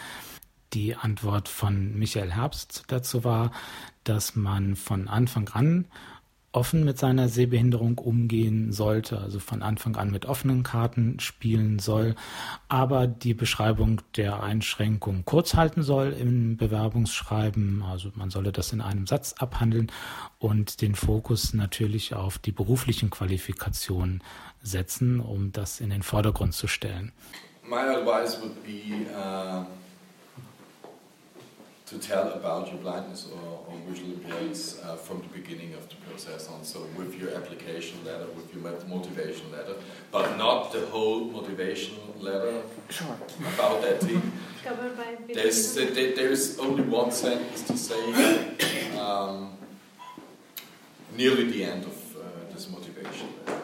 Die 0.72 0.96
Antwort 0.96 1.48
von 1.48 1.98
Michael 1.98 2.32
Herbst 2.32 2.84
dazu 2.88 3.22
war, 3.22 3.52
dass 4.02 4.36
man 4.36 4.76
von 4.76 5.08
Anfang 5.08 5.48
an 5.50 5.84
offen 6.52 6.84
mit 6.84 6.98
seiner 6.98 7.28
Sehbehinderung 7.28 7.98
umgehen 7.98 8.72
sollte, 8.72 9.18
also 9.20 9.38
von 9.38 9.62
Anfang 9.62 9.96
an 9.96 10.10
mit 10.10 10.26
offenen 10.26 10.62
Karten 10.62 11.20
spielen 11.20 11.78
soll, 11.78 12.16
aber 12.68 13.06
die 13.06 13.34
Beschreibung 13.34 14.02
der 14.16 14.42
Einschränkung 14.42 15.24
kurz 15.24 15.54
halten 15.54 15.82
soll 15.82 16.12
im 16.12 16.56
Bewerbungsschreiben, 16.56 17.82
also 17.82 18.10
man 18.14 18.30
solle 18.30 18.50
das 18.50 18.72
in 18.72 18.80
einem 18.80 19.06
Satz 19.06 19.34
abhandeln 19.38 19.92
und 20.38 20.82
den 20.82 20.96
Fokus 20.96 21.54
natürlich 21.54 22.14
auf 22.14 22.38
die 22.38 22.52
beruflichen 22.52 23.10
Qualifikationen 23.10 24.22
setzen, 24.60 25.20
um 25.20 25.52
das 25.52 25.80
in 25.80 25.90
den 25.90 26.02
Vordergrund 26.02 26.54
zu 26.54 26.66
stellen. 26.66 27.12
My 27.62 27.76
advice 27.76 28.40
would 28.42 28.64
be 28.64 29.06
uh 29.14 29.64
to 31.90 31.98
tell 31.98 32.28
about 32.34 32.68
your 32.68 32.78
blindness 32.78 33.28
or, 33.34 33.64
or 33.68 33.76
visual 33.88 34.12
impairments 34.12 34.78
uh, 34.86 34.94
from 34.94 35.18
the 35.22 35.28
beginning 35.40 35.74
of 35.74 35.88
the 35.88 35.96
process 36.06 36.48
on. 36.48 36.62
So 36.62 36.86
with 36.96 37.20
your 37.20 37.34
application 37.34 37.98
letter, 38.04 38.26
with 38.36 38.54
your 38.54 38.62
motivation 38.88 39.50
letter, 39.50 39.74
but 40.12 40.38
not 40.38 40.72
the 40.72 40.86
whole 40.92 41.24
motivation 41.24 41.96
letter 42.20 42.62
sure. 42.90 43.16
about 43.54 43.82
that 43.82 44.00
thing. 44.00 44.22
there's, 45.34 45.74
there's 45.74 46.58
only 46.60 46.84
one 46.84 47.10
sentence 47.10 47.64
to 47.64 47.76
say 47.76 48.00
um, 48.96 49.50
nearly 51.16 51.50
the 51.50 51.64
end 51.64 51.84
of 51.84 51.96
uh, 52.16 52.54
this 52.54 52.70
motivation 52.70 53.26
letter. 53.46 53.60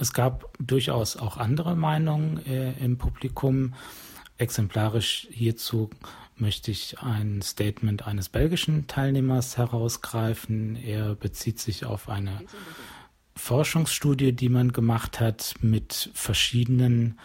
Es 0.00 0.12
gab 0.12 0.44
durchaus 0.60 1.16
auch 1.16 1.38
andere 1.38 1.74
Meinungen 1.74 2.44
äh, 2.46 2.72
im 2.84 2.98
Publikum. 2.98 3.74
Exemplarisch 4.36 5.26
hierzu 5.32 5.90
möchte 6.40 6.70
ich 6.70 6.98
ein 7.00 7.42
Statement 7.42 8.06
eines 8.06 8.28
belgischen 8.28 8.86
Teilnehmers 8.86 9.56
herausgreifen. 9.56 10.76
Er 10.76 11.14
bezieht 11.14 11.58
sich 11.58 11.84
auf 11.84 12.08
eine 12.08 12.40
Forschungsstudie, 13.36 14.32
die 14.32 14.48
man 14.48 14.72
gemacht 14.72 15.20
hat 15.20 15.54
mit 15.60 16.10
verschiedenen 16.14 17.18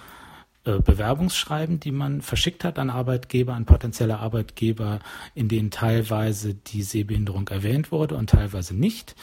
äh, 0.66 0.80
Bewerbungsschreiben, 0.80 1.80
die 1.80 1.92
man 1.92 2.22
verschickt 2.22 2.64
hat 2.64 2.80
an 2.80 2.90
Arbeitgeber, 2.90 3.54
an 3.54 3.66
potenzielle 3.66 4.20
Arbeitgeber, 4.20 5.00
in 5.36 5.50
denen 5.50 5.72
teilweise 5.72 6.54
die 6.54 6.84
Sehbehinderung 6.84 7.50
erwähnt 7.50 7.92
wurde 7.92 8.16
und 8.16 8.30
teilweise 8.30 8.74
nicht. 8.74 9.16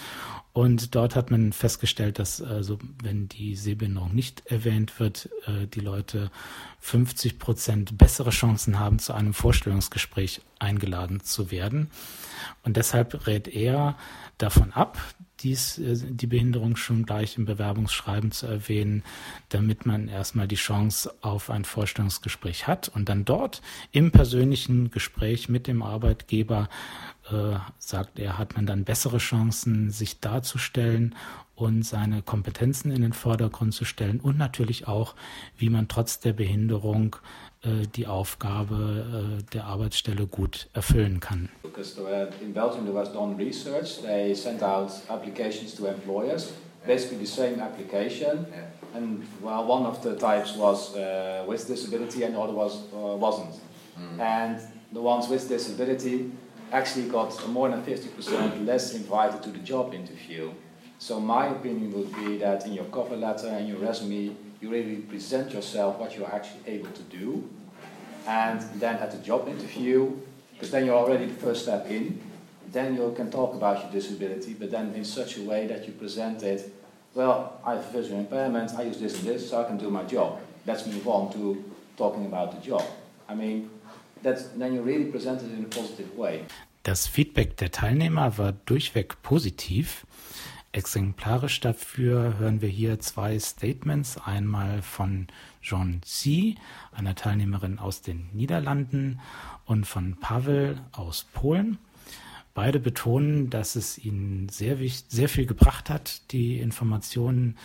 Und 0.52 0.97
dort 0.97 1.14
hat 1.14 1.30
man 1.30 1.52
festgestellt, 1.52 2.19
dass 2.19 2.42
also 2.42 2.78
wenn 3.02 3.28
die 3.28 3.54
Sehbehinderung 3.54 4.14
nicht 4.14 4.47
erwähnt 4.47 4.99
wird, 4.99 5.28
äh, 5.47 5.69
die 5.69 5.80
Leute 5.80 6.30
50 6.80 7.38
Prozent 7.38 7.97
bessere 7.97 8.30
Chancen 8.30 8.78
haben, 8.78 8.99
zu 8.99 9.12
einem 9.12 9.33
Vorstellungsgespräch 9.33 10.40
eingeladen 10.59 11.21
zu 11.21 11.52
werden. 11.52 11.90
Und 12.64 12.76
deshalb 12.76 13.26
rät 13.28 13.47
er 13.47 13.97
davon 14.38 14.73
ab, 14.73 14.99
dies, 15.40 15.78
äh, 15.78 15.97
die 16.11 16.26
Behinderung 16.26 16.76
schon 16.76 17.07
gleich 17.07 17.37
im 17.37 17.45
Bewerbungsschreiben 17.45 18.33
zu 18.33 18.47
erwähnen, 18.47 19.04
damit 19.50 19.87
man 19.87 20.09
erstmal 20.09 20.49
die 20.49 20.57
Chance 20.57 21.14
auf 21.21 21.50
ein 21.50 21.64
Vorstellungsgespräch 21.64 22.66
hat 22.66 22.88
und 22.88 23.09
dann 23.09 23.25
dort 23.25 23.62
im 23.92 24.11
persönlichen 24.11 24.90
Gespräch 24.90 25.49
mit 25.49 25.66
dem 25.66 25.83
Arbeitgeber 25.83 26.69
äh, 27.32 27.58
sagt 27.78 28.18
er, 28.18 28.38
hat 28.38 28.56
man 28.56 28.66
dann 28.66 28.84
bessere 28.84 29.18
Chancen, 29.18 29.90
sich 29.90 30.20
darzustellen 30.20 31.14
und 31.54 31.84
seine 31.84 32.22
Kompetenzen 32.22 32.90
in 32.90 33.02
den 33.02 33.12
Vordergrund 33.12 33.75
zu 33.75 33.84
stellen 33.84 34.20
und 34.20 34.38
natürlich 34.38 34.88
auch, 34.88 35.14
wie 35.56 35.68
man 35.68 35.88
trotz 35.88 36.20
der 36.20 36.32
Behinderung 36.32 37.16
äh, 37.62 37.87
die 37.94 38.06
Aufgabe 38.06 39.38
äh, 39.40 39.52
der 39.52 39.64
Arbeitsstelle 39.64 40.26
gut 40.26 40.68
erfüllen 40.72 41.20
kann. 41.20 41.50
Because 41.62 42.00
in 42.40 42.54
Belgium 42.54 42.87
there 42.87 42.94
was 42.94 43.12
done 43.12 43.37
research, 43.37 44.00
they 44.02 44.34
sent 44.34 44.62
out 44.62 44.90
applications 45.08 45.75
to 45.75 45.87
employers, 45.87 46.52
basically 46.87 47.18
the 47.18 47.26
same 47.26 47.60
application, 47.60 48.46
and 48.94 49.22
well, 49.42 49.66
one 49.66 49.87
of 49.87 50.02
the 50.02 50.16
types 50.16 50.56
was 50.56 50.96
uh, 50.96 51.44
with 51.46 51.66
disability 51.66 52.25
and 52.25 52.34
the 52.34 52.40
other 52.40 52.54
was 52.54 52.84
uh, 52.92 53.16
wasn't. 53.16 53.54
Mm. 53.99 54.20
And 54.20 54.60
the 54.92 55.00
ones 55.00 55.28
with 55.28 55.49
disability 55.49 56.32
actually 56.73 57.09
got 57.09 57.49
more 57.49 57.69
than 57.69 57.83
50% 57.83 58.67
less 58.67 58.95
invited 58.95 59.43
to 59.43 59.50
the 59.50 59.59
job 59.59 59.95
interview. 59.95 60.53
So 60.99 61.19
my 61.19 61.47
opinion 61.47 61.93
would 61.93 62.15
be 62.15 62.39
that 62.39 62.67
in 62.67 62.75
your 62.75 62.85
cover 62.87 63.17
letter 63.17 63.49
and 63.49 63.69
your 63.69 63.79
resume, 63.79 64.37
you 64.61 64.71
really 64.71 64.97
present 64.97 65.53
yourself 65.53 65.99
what 65.99 66.17
you're 66.17 66.33
actually 66.33 66.61
able 66.67 66.91
to 66.91 67.03
do. 67.03 67.49
And 68.27 68.61
then 68.79 68.97
at 68.97 69.11
the 69.11 69.19
job 69.19 69.49
interview, 69.49 70.15
because 70.53 70.71
then 70.71 70.85
you're 70.85 70.97
already 70.97 71.27
the 71.27 71.35
first 71.35 71.62
step 71.62 71.87
in, 71.91 72.21
then 72.71 72.95
you 72.95 73.12
can 73.17 73.31
talk 73.31 73.55
about 73.55 73.83
your 73.83 73.91
disability, 73.91 74.55
but 74.55 74.71
then 74.71 74.95
in 74.95 75.05
such 75.05 75.39
a 75.39 75.43
way 75.43 75.67
that 75.67 75.87
you 75.87 75.93
present 75.95 76.43
it, 76.43 76.73
well, 77.15 77.59
I 77.65 77.75
have 77.75 77.87
a 77.87 77.91
visual 77.91 78.21
impairment, 78.21 78.73
I 78.75 78.83
use 78.83 79.00
this 79.00 79.19
and 79.19 79.27
this, 79.27 79.50
so 79.50 79.62
I 79.62 79.65
can 79.65 79.79
do 79.79 79.91
my 79.91 80.05
job. 80.05 80.39
Let's 80.67 80.87
move 80.87 81.09
on 81.09 81.33
to 81.33 81.65
talking 81.97 82.27
about 82.27 82.53
the 82.53 82.61
job. 82.61 82.85
I 83.29 83.35
mean, 83.35 83.71
Das 86.83 87.07
Feedback 87.07 87.57
der 87.57 87.71
Teilnehmer 87.71 88.39
war 88.39 88.53
durchweg 88.53 89.23
positiv. 89.23 90.07
Exemplarisch 90.73 91.61
dafür 91.61 92.39
hören 92.39 92.62
wir 92.62 92.69
hier 92.69 93.00
zwei 93.00 93.39
Statements. 93.39 94.19
Einmal 94.19 94.83
von 94.83 95.27
Jean 95.61 96.00
C., 96.05 96.55
einer 96.93 97.15
Teilnehmerin 97.15 97.79
aus 97.79 98.03
den 98.03 98.29
Niederlanden, 98.33 99.21
und 99.65 99.87
von 99.87 100.17
Pavel 100.21 100.81
aus 100.93 101.27
Polen. 101.33 101.79
Beide 102.55 102.81
betonen, 102.81 103.50
dass 103.50 103.77
es 103.77 103.99
ihnen 103.99 104.49
sehr, 104.49 104.77
sehr 105.09 105.29
viel 105.29 105.47
gebracht 105.47 105.91
hat, 105.91 106.33
die 106.33 106.59
Informationen 106.59 107.57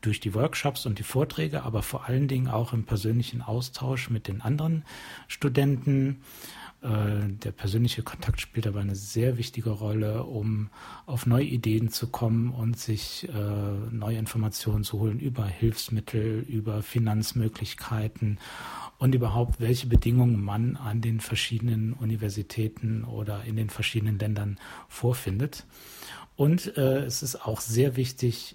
durch 0.00 0.20
die 0.20 0.34
Workshops 0.34 0.86
und 0.86 0.98
die 0.98 1.04
Vorträge, 1.04 1.62
aber 1.62 1.82
vor 1.82 2.06
allen 2.06 2.28
Dingen 2.28 2.48
auch 2.48 2.72
im 2.72 2.84
persönlichen 2.84 3.42
Austausch 3.42 4.10
mit 4.10 4.28
den 4.28 4.40
anderen 4.40 4.84
Studenten. 5.28 6.20
Äh, 6.82 7.28
der 7.28 7.52
persönliche 7.52 8.02
Kontakt 8.02 8.40
spielt 8.40 8.66
aber 8.66 8.80
eine 8.80 8.94
sehr 8.94 9.38
wichtige 9.38 9.70
Rolle, 9.70 10.24
um 10.24 10.68
auf 11.06 11.26
neue 11.26 11.44
Ideen 11.44 11.88
zu 11.88 12.08
kommen 12.08 12.50
und 12.50 12.78
sich 12.78 13.28
äh, 13.28 13.90
neue 13.90 14.18
Informationen 14.18 14.84
zu 14.84 15.00
holen 15.00 15.18
über 15.18 15.46
Hilfsmittel, 15.46 16.44
über 16.46 16.82
Finanzmöglichkeiten 16.82 18.38
und 18.98 19.14
überhaupt, 19.14 19.60
welche 19.60 19.86
Bedingungen 19.86 20.42
man 20.42 20.76
an 20.76 21.00
den 21.00 21.20
verschiedenen 21.20 21.92
Universitäten 21.94 23.04
oder 23.04 23.44
in 23.44 23.56
den 23.56 23.70
verschiedenen 23.70 24.18
Ländern 24.18 24.58
vorfindet. 24.88 25.66
Und 26.36 26.76
äh, 26.76 27.04
es 27.04 27.22
ist 27.22 27.46
auch 27.46 27.60
sehr 27.60 27.96
wichtig, 27.96 28.54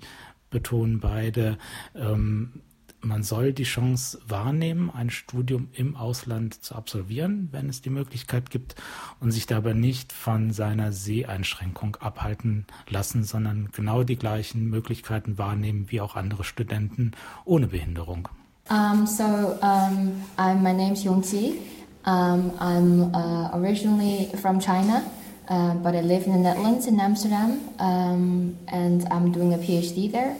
betonen 0.52 1.00
beide, 1.00 1.58
ähm, 1.96 2.62
man 3.04 3.24
soll 3.24 3.52
die 3.52 3.64
Chance 3.64 4.20
wahrnehmen, 4.28 4.92
ein 4.92 5.10
Studium 5.10 5.70
im 5.74 5.96
Ausland 5.96 6.64
zu 6.64 6.76
absolvieren, 6.76 7.50
wenn 7.52 7.68
es 7.68 7.82
die 7.82 7.90
Möglichkeit 7.90 8.52
gibt, 8.52 8.76
und 9.20 9.32
sich 9.32 9.48
dabei 9.48 9.74
nicht 9.74 10.14
von 10.14 10.52
seiner 10.52 10.92
Seheinschränkung 10.92 11.96
abhalten 11.96 12.68
lassen, 12.88 13.24
sondern 13.24 13.70
genau 13.72 14.04
die 14.04 14.18
gleichen 14.18 14.70
Möglichkeiten 14.70 15.38
wahrnehmen 15.38 15.86
wie 15.90 16.02
auch 16.02 16.16
andere 16.16 16.44
Studenten 16.44 17.12
ohne 17.44 17.68
Behinderung. 17.68 18.30
Um, 18.70 19.08
so, 19.08 19.24
um, 19.24 20.24
I'm, 20.38 20.62
my 20.62 20.72
name's 20.72 21.04
Yongqi. 21.04 21.58
Um, 22.06 22.52
I'm 22.60 23.14
uh, 23.14 23.50
originally 23.54 24.30
from 24.42 24.60
China, 24.60 25.04
uh, 25.52 25.74
but 25.76 25.94
I 25.96 26.02
live 26.02 26.26
in 26.28 26.32
the 26.32 26.40
Netherlands 26.40 26.88
in 26.88 26.98
Amsterdam, 26.98 27.70
um, 27.78 28.58
and 28.70 29.06
I'm 29.12 29.34
doing 29.34 29.54
a 29.54 29.58
PhD 29.58 30.10
there. 30.10 30.38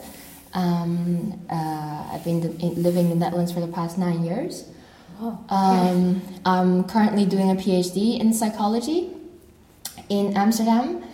Um, 0.54 1.38
uh, 1.50 2.08
I've 2.12 2.24
been 2.24 2.40
living 2.86 3.10
in 3.10 3.10
the 3.10 3.16
Netherlands 3.24 3.52
for 3.52 3.60
the 3.60 3.68
past 3.68 3.98
nine 3.98 4.24
years. 4.24 4.64
Oh, 5.20 5.38
um, 5.50 6.22
I'm 6.46 6.84
currently 6.84 7.26
doing 7.26 7.50
a 7.50 7.54
PhD 7.54 8.18
in 8.18 8.32
psychology 8.32 9.10
in 10.08 10.34
Amsterdam. 10.34 11.04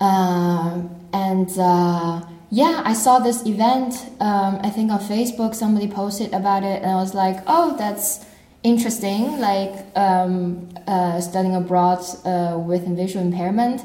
Uh, 0.00 0.82
and 1.12 1.50
uh, 1.58 2.22
yeah, 2.50 2.82
I 2.84 2.92
saw 2.92 3.18
this 3.18 3.44
event, 3.44 3.94
um, 4.20 4.60
I 4.62 4.70
think 4.70 4.92
on 4.92 5.00
Facebook, 5.00 5.56
somebody 5.56 5.88
posted 5.88 6.32
about 6.32 6.62
it, 6.62 6.82
and 6.82 6.92
I 6.92 6.96
was 6.96 7.12
like, 7.12 7.38
oh, 7.48 7.76
that's 7.76 8.24
interesting, 8.62 9.38
like 9.40 9.74
um, 9.96 10.68
uh, 10.86 11.20
studying 11.20 11.56
abroad 11.56 12.04
uh, 12.24 12.58
with 12.58 12.86
visual 12.96 13.24
impairment, 13.24 13.82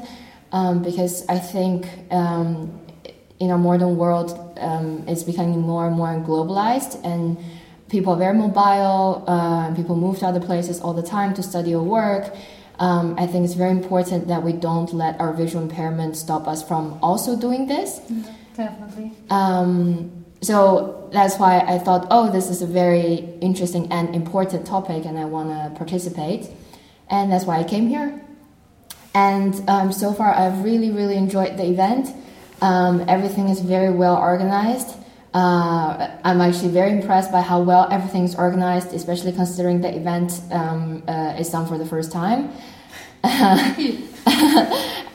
um, 0.52 0.82
because 0.82 1.26
I 1.28 1.38
think 1.38 1.86
um, 2.10 2.80
in 3.40 3.50
our 3.50 3.58
modern 3.58 3.96
world, 3.96 4.30
um, 4.58 5.04
it's 5.06 5.22
becoming 5.22 5.60
more 5.60 5.86
and 5.86 5.96
more 5.96 6.08
globalized 6.26 7.04
and 7.04 7.38
people 7.88 8.12
are 8.12 8.18
very 8.18 8.36
mobile 8.36 9.24
uh, 9.26 9.74
people 9.74 9.96
move 9.96 10.18
to 10.18 10.26
other 10.26 10.40
places 10.40 10.80
all 10.80 10.92
the 10.92 11.02
time 11.02 11.34
to 11.34 11.42
study 11.42 11.74
or 11.74 11.82
work. 11.82 12.34
Um, 12.80 13.16
i 13.18 13.26
think 13.26 13.44
it's 13.44 13.54
very 13.54 13.72
important 13.72 14.28
that 14.28 14.44
we 14.44 14.52
don't 14.52 14.92
let 14.92 15.18
our 15.20 15.32
visual 15.32 15.64
impairment 15.64 16.16
stop 16.16 16.46
us 16.46 16.62
from 16.62 16.98
also 17.02 17.36
doing 17.36 17.66
this. 17.66 18.00
Definitely. 18.54 19.12
Um, 19.30 20.17
so 20.40 21.08
that's 21.12 21.38
why 21.38 21.60
i 21.60 21.78
thought 21.78 22.06
oh 22.10 22.30
this 22.30 22.48
is 22.50 22.62
a 22.62 22.66
very 22.66 23.14
interesting 23.40 23.90
and 23.90 24.14
important 24.14 24.66
topic 24.66 25.04
and 25.04 25.18
i 25.18 25.24
want 25.24 25.48
to 25.48 25.76
participate 25.76 26.48
and 27.08 27.32
that's 27.32 27.44
why 27.44 27.58
i 27.58 27.64
came 27.64 27.88
here 27.88 28.20
and 29.14 29.68
um, 29.68 29.90
so 29.92 30.12
far 30.12 30.34
i've 30.34 30.62
really 30.62 30.90
really 30.90 31.16
enjoyed 31.16 31.56
the 31.56 31.64
event 31.64 32.14
um, 32.60 33.04
everything 33.08 33.48
is 33.48 33.60
very 33.60 33.90
well 33.90 34.16
organized. 34.16 34.96
Uh, 35.34 36.08
I'm 36.24 36.40
actually 36.40 36.70
very 36.70 36.90
impressed 36.90 37.30
by 37.30 37.42
how 37.42 37.60
well 37.62 37.86
everything 37.90 38.24
is 38.24 38.34
organized, 38.34 38.92
especially 38.92 39.32
considering 39.32 39.80
the 39.80 39.94
event 39.94 40.40
um, 40.50 41.02
uh, 41.06 41.36
is 41.38 41.50
done 41.50 41.66
for 41.66 41.78
the 41.78 41.86
first 41.86 42.10
time. 42.10 42.50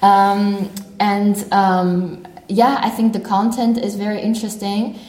um, 0.01 0.69
and 0.99 1.45
um, 1.51 2.25
yeah, 2.47 2.79
I 2.81 2.89
think 2.89 3.13
the 3.13 3.19
content 3.19 3.77
is 3.77 3.95
very 3.95 4.21
interesting. 4.21 4.99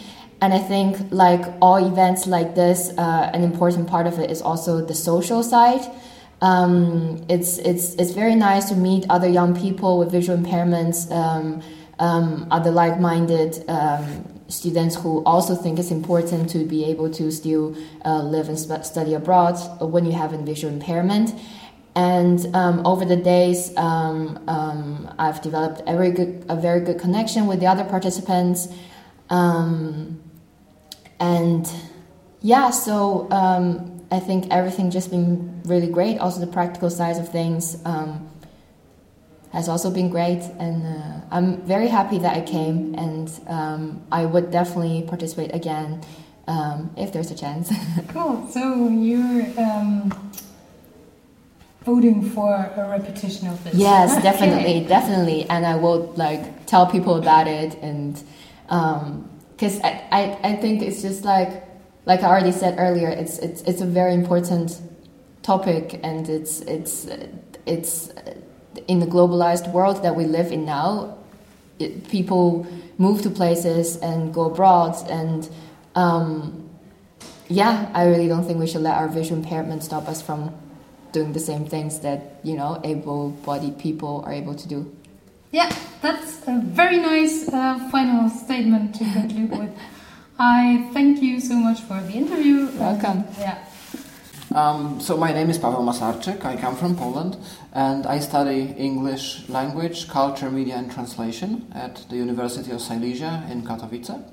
And 0.44 0.52
I 0.52 0.59
think, 0.59 0.98
like 1.11 1.42
all 1.62 1.78
events 1.78 2.26
like 2.26 2.54
this, 2.54 2.92
uh, 2.98 3.30
an 3.33 3.42
important 3.42 3.88
part 3.88 4.07
of 4.07 4.18
it 4.18 4.30
is 4.30 4.42
also 4.42 4.85
the 4.85 4.92
social 4.92 5.42
side. 5.42 5.90
Um, 6.42 7.24
it's 7.30 7.57
it's 7.57 7.94
it's 7.94 8.11
very 8.11 8.35
nice 8.35 8.68
to 8.68 8.76
meet 8.76 9.07
other 9.09 9.26
young 9.26 9.59
people 9.59 9.98
with 9.98 10.12
visual 10.12 10.37
impairments 10.37 11.11
um, 11.11 11.62
um, 11.98 12.46
other 12.50 12.70
like-minded 12.70 13.64
um, 13.70 14.04
students 14.48 14.96
who 14.96 15.24
also 15.24 15.54
think 15.54 15.78
it's 15.78 15.90
important 15.90 16.50
to 16.50 16.66
be 16.66 16.85
able 16.85 17.09
to 17.12 17.30
still 17.33 17.74
uh, 18.04 18.20
live 18.20 18.50
and 18.50 18.59
study 18.85 19.14
abroad 19.14 19.57
when 19.80 20.04
you 20.04 20.12
have 20.12 20.35
a 20.35 20.38
visual 20.52 20.70
impairment. 20.70 21.33
And 21.96 22.54
um, 22.54 22.87
over 22.87 23.07
the 23.07 23.16
days, 23.16 23.74
um, 23.78 24.38
I've 25.18 25.40
developed 25.40 25.80
a 25.87 25.96
very 25.96 26.11
good, 26.11 26.44
a 26.50 26.57
very 26.57 26.80
good 26.80 26.98
connection 27.00 27.46
with 27.46 27.61
the 27.61 27.66
other 27.66 27.85
participants. 27.85 28.68
Um, 29.30 30.20
and 31.20 31.70
yeah, 32.40 32.70
so 32.70 33.29
I 34.11 34.20
think 34.20 34.48
everything 34.50 34.90
just 34.90 35.11
been 35.11 35.62
really 35.64 35.88
great. 35.88 36.18
Also, 36.18 36.40
the 36.40 36.46
practical 36.46 36.90
side 36.90 37.16
of 37.16 37.31
things 37.31 37.83
has 39.55 39.68
also 39.68 39.90
been 39.90 40.11
great, 40.11 40.42
and 40.59 40.85
uh, 40.85 41.20
I'm 41.31 41.62
very 41.62 41.87
happy 41.87 42.18
that 42.18 42.37
I 42.37 42.40
came, 42.40 42.94
and 42.96 43.31
um, 43.46 44.03
I 44.11 44.27
would 44.27 44.50
definitely 44.50 45.03
participate 45.07 45.55
again 45.55 46.03
um, 46.48 46.90
if 46.96 47.12
there's 47.12 47.31
a 47.31 47.37
chance. 47.37 47.72
cool. 48.09 48.48
So 48.50 48.88
you're 48.88 49.46
um, 49.57 50.12
voting 51.85 52.29
for 52.31 52.53
a 52.53 52.88
repetition 52.88 53.46
of 53.46 53.62
this? 53.62 53.74
Yes, 53.74 54.20
definitely, 54.29 54.79
okay. 54.79 54.88
definitely, 54.88 55.48
and 55.48 55.64
I 55.64 55.77
will 55.77 56.12
like 56.16 56.66
tell 56.66 56.87
people 56.87 57.14
about 57.14 57.46
it, 57.46 57.77
and 57.81 58.20
because 59.64 59.81
I, 59.81 60.05
I 60.12 60.38
I 60.50 60.57
think 60.57 60.83
it's 60.83 61.00
just 61.00 61.24
like 61.24 61.64
like 62.05 62.22
I 62.22 62.29
already 62.29 62.53
said 62.53 62.77
earlier, 62.79 63.09
it's 63.09 63.38
it's 63.38 63.62
it's 63.62 63.81
a 63.81 63.87
very 63.87 64.12
important 64.12 64.79
topic, 65.42 66.00
and 66.03 66.29
it's 66.29 66.61
it's 66.61 67.07
it's 67.64 68.12
in 68.87 69.00
the 69.00 69.07
globalized 69.07 69.72
world 69.72 70.03
that 70.03 70.14
we 70.16 70.24
live 70.24 70.53
in 70.53 70.66
now, 70.66 71.16
it, 71.79 72.09
people 72.09 72.66
move 72.98 73.22
to 73.22 73.31
places 73.31 73.96
and 73.96 74.35
go 74.35 74.44
abroad, 74.50 74.96
and 75.09 75.48
um, 75.94 76.68
yeah, 77.48 77.90
I 77.94 78.05
really 78.05 78.29
don't 78.29 78.44
think 78.44 78.59
we 78.59 78.66
should 78.66 78.83
let 78.83 78.98
our 78.98 79.09
visual 79.09 79.42
impairment 79.42 79.83
stop 79.83 80.09
us 80.09 80.20
from 80.20 80.55
doing 81.12 81.33
the 81.33 81.40
same 81.40 81.64
things 81.64 82.00
that 82.00 82.40
you 82.42 82.55
know 82.55 82.81
able-bodied 82.85 83.79
people 83.79 84.22
are 84.27 84.33
able 84.33 84.55
to 84.55 84.68
do. 84.68 84.94
Yeah, 85.55 85.73
that's 86.03 86.43
a 86.49 86.59
very 86.59 86.99
nice 86.99 87.49
uh, 87.49 87.79
final 87.93 88.29
statement 88.29 88.97
to 88.97 89.05
conclude 89.05 89.51
with. 89.57 89.71
I 90.37 90.90
thank 90.93 91.23
you 91.23 91.38
so 91.38 91.55
much 91.55 91.81
for 91.83 92.01
the 92.01 92.12
interview. 92.12 92.67
Welcome. 92.77 93.23
Yeah. 93.38 93.64
Um, 94.53 95.01
so 95.01 95.17
my 95.17 95.33
name 95.33 95.51
is 95.51 95.59
Paweł 95.59 95.85
Masarczyk. 95.85 96.45
I 96.45 96.57
come 96.57 96.75
from 96.75 96.97
Poland, 96.97 97.37
and 97.73 98.05
I 98.05 98.19
study 98.19 98.75
English 98.77 99.49
language, 99.49 100.09
culture, 100.09 100.51
media, 100.51 100.75
and 100.75 100.90
translation 100.90 101.71
at 101.73 102.05
the 102.11 102.17
University 102.17 102.73
of 102.73 102.81
Silesia 102.81 103.47
in 103.49 103.62
Katowice. 103.62 104.25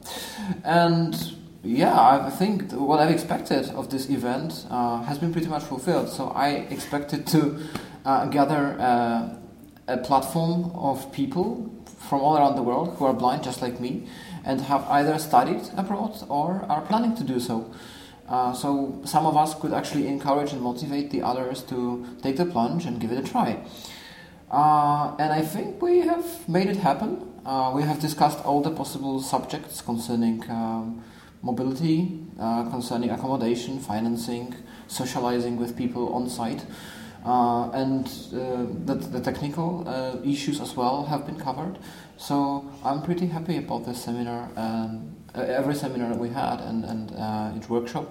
And 0.64 1.16
yeah, 1.64 1.94
I 2.26 2.32
think 2.32 2.72
what 2.72 3.00
I've 3.00 3.12
expected 3.12 3.70
of 3.76 3.92
this 3.92 4.10
event 4.10 4.66
uh, 4.72 5.04
has 5.04 5.20
been 5.20 5.32
pretty 5.32 5.50
much 5.50 5.66
fulfilled. 5.66 6.10
So 6.10 6.30
I 6.30 6.66
expected 6.72 7.28
to 7.28 7.60
uh, 8.06 8.26
gather 8.26 8.76
uh, 8.80 9.38
a 9.88 9.98
platform 9.98 10.72
of 10.76 11.12
people 11.12 11.72
from 12.08 12.22
all 12.22 12.38
around 12.38 12.56
the 12.56 12.64
world 12.64 12.96
who 12.98 13.06
are 13.06 13.14
blind, 13.14 13.44
just 13.44 13.62
like 13.62 13.80
me, 13.80 14.08
and 14.44 14.62
have 14.62 14.84
either 14.86 15.18
studied 15.20 15.62
abroad 15.78 16.16
or 16.30 16.66
are 16.70 16.82
planning 16.82 17.16
to 17.16 17.24
do 17.24 17.40
so. 17.40 17.74
Uh, 18.28 18.54
so 18.54 19.02
some 19.06 19.26
of 19.26 19.36
us 19.36 19.54
could 19.56 19.74
actually 19.74 20.08
encourage 20.08 20.54
and 20.54 20.62
motivate 20.62 21.12
the 21.12 21.22
others 21.22 21.64
to 21.64 22.06
take 22.22 22.38
the 22.38 22.46
plunge 22.46 22.86
and 22.86 23.00
give 23.00 23.12
it 23.12 23.18
a 23.18 23.28
try. 23.28 23.60
Uh, 24.50 25.16
and 25.20 25.32
I 25.32 25.42
think 25.42 25.82
we 25.82 26.00
have 26.00 26.48
made 26.48 26.68
it 26.68 26.78
happen. 26.78 27.28
Uh, 27.46 27.72
we 27.74 27.84
have 27.84 28.00
discussed 28.00 28.44
all 28.46 28.62
the 28.62 28.72
possible 28.72 29.22
subjects 29.22 29.82
concerning 29.82 30.50
um, 30.50 31.04
mobility, 31.42 32.20
uh, 32.40 32.70
concerning 32.70 33.10
accommodation, 33.10 33.80
financing, 33.80 34.56
socializing 34.88 35.58
with 35.58 35.76
people 35.76 36.14
on 36.14 36.30
site. 36.30 36.66
Uh, 37.26 37.70
and 37.72 38.08
uh, 38.34 38.66
the, 38.86 38.96
the, 38.96 39.22
technical 39.22 39.88
uh, 39.88 40.18
issues 40.24 40.60
as 40.60 40.76
well 40.76 41.06
have 41.06 41.26
been 41.28 41.40
covered. 41.40 41.78
So 42.18 42.68
I'm 42.84 43.04
pretty 43.04 43.28
happy 43.28 43.58
about 43.58 43.86
this 43.86 44.04
seminar 44.04 44.50
and 44.56 45.16
every 45.36 45.76
seminar 45.76 46.10
that 46.10 46.18
we 46.18 46.30
had 46.30 46.62
and, 46.62 46.84
and 46.84 47.58
each 47.58 47.70
workshop 47.70 48.10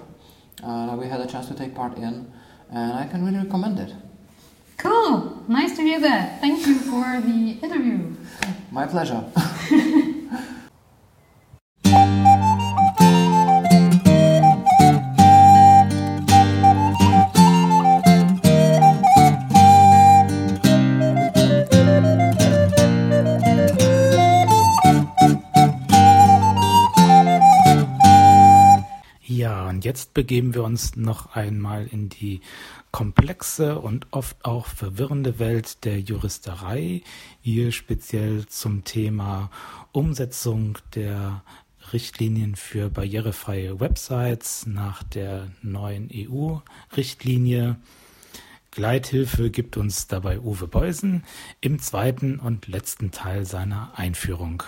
uh, 0.63 0.97
we 0.99 1.07
had 1.07 1.21
a 1.21 1.27
chance 1.27 1.49
to 1.49 1.55
take 1.55 1.75
part 1.75 1.97
in, 1.97 2.31
and 2.71 2.93
I 2.93 3.07
can 3.07 3.25
really 3.25 3.39
recommend 3.39 3.79
it. 3.79 3.95
Cool, 4.77 5.43
nice 5.49 5.77
to 5.77 5.83
hear 5.83 6.01
that. 6.01 6.41
Thank 6.41 6.67
you 6.67 6.79
for 6.79 7.21
the 7.21 7.59
interview. 7.63 8.15
My 8.71 8.87
pleasure. 8.87 9.25
jetzt 29.91 30.15
begeben 30.15 30.55
wir 30.55 30.63
uns 30.63 30.95
noch 30.95 31.35
einmal 31.35 31.85
in 31.85 32.09
die 32.09 32.43
komplexe 32.93 33.81
und 33.81 34.07
oft 34.13 34.45
auch 34.45 34.67
verwirrende 34.67 35.41
Welt 35.41 35.85
der 35.85 35.99
Juristerei, 35.99 37.03
hier 37.41 37.73
speziell 37.73 38.47
zum 38.47 38.85
Thema 38.85 39.51
Umsetzung 39.91 40.79
der 40.95 41.43
Richtlinien 41.93 42.55
für 42.55 42.89
barrierefreie 42.89 43.81
Websites 43.81 44.65
nach 44.65 45.03
der 45.03 45.49
neuen 45.61 46.09
EU-Richtlinie. 46.15 47.75
Gleithilfe 48.71 49.51
gibt 49.51 49.77
uns 49.77 50.07
dabei 50.07 50.39
Uwe 50.39 50.69
Beusen 50.69 51.25
im 51.61 51.81
zweiten 51.81 52.39
und 52.39 52.69
letzten 52.69 53.11
Teil 53.11 53.45
seiner 53.45 53.91
Einführung. 53.97 54.63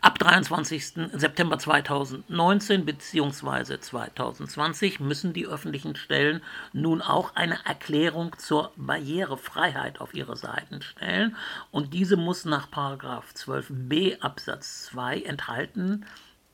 Ab 0.00 0.18
23. 0.18 1.10
September 1.12 1.58
2019 1.58 2.84
bzw. 2.84 3.78
2020 3.80 5.00
müssen 5.00 5.32
die 5.32 5.46
öffentlichen 5.46 5.96
Stellen 5.96 6.42
nun 6.72 7.02
auch 7.02 7.34
eine 7.36 7.58
Erklärung 7.64 8.36
zur 8.38 8.72
Barrierefreiheit 8.76 10.00
auf 10.00 10.14
ihre 10.14 10.36
Seiten 10.36 10.82
stellen 10.82 11.36
und 11.70 11.94
diese 11.94 12.16
muss 12.16 12.44
nach 12.44 12.68
12b 12.68 14.20
Absatz 14.20 14.84
2 14.86 15.22
enthalten 15.22 16.04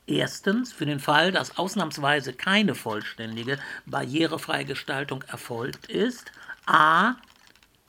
Erstens, 0.07 0.73
für 0.73 0.85
den 0.85 0.99
Fall, 0.99 1.31
dass 1.31 1.57
ausnahmsweise 1.57 2.33
keine 2.33 2.75
vollständige 2.75 3.57
barrierefreie 3.85 4.65
Gestaltung 4.65 5.23
erfolgt 5.23 5.87
ist, 5.87 6.31
a. 6.65 7.15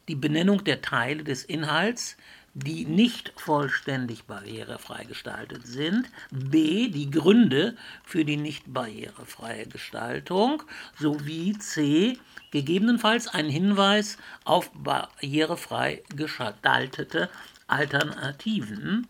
die 0.08 0.14
Benennung 0.14 0.62
der 0.62 0.82
Teile 0.82 1.24
des 1.24 1.42
Inhalts, 1.42 2.16
die 2.54 2.84
nicht 2.84 3.32
vollständig 3.36 4.24
barrierefrei 4.24 5.04
gestaltet 5.04 5.66
sind, 5.66 6.10
b. 6.30 6.88
die 6.88 7.10
Gründe 7.10 7.76
für 8.04 8.24
die 8.24 8.36
nicht 8.36 8.72
barrierefreie 8.72 9.66
Gestaltung 9.66 10.62
sowie 10.98 11.58
c. 11.58 12.18
gegebenenfalls 12.50 13.28
ein 13.28 13.48
Hinweis 13.48 14.18
auf 14.44 14.70
barrierefrei 14.74 16.02
gestaltete 16.14 17.30
Alternativen. 17.68 19.06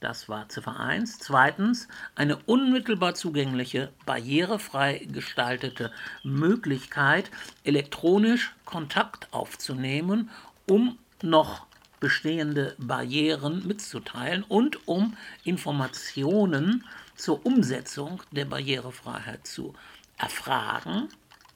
Das 0.00 0.30
war 0.30 0.48
Ziffer 0.48 0.80
1. 0.80 1.18
Zweitens, 1.18 1.86
eine 2.14 2.38
unmittelbar 2.46 3.14
zugängliche, 3.14 3.92
barrierefrei 4.06 5.06
gestaltete 5.12 5.92
Möglichkeit, 6.22 7.30
elektronisch 7.64 8.54
Kontakt 8.64 9.28
aufzunehmen, 9.30 10.30
um 10.66 10.98
noch 11.20 11.66
bestehende 12.00 12.74
Barrieren 12.78 13.66
mitzuteilen 13.66 14.42
und 14.42 14.88
um 14.88 15.16
Informationen 15.44 16.84
zur 17.14 17.44
Umsetzung 17.44 18.22
der 18.32 18.46
Barrierefreiheit 18.46 19.46
zu 19.46 19.74
erfragen. 20.16 21.08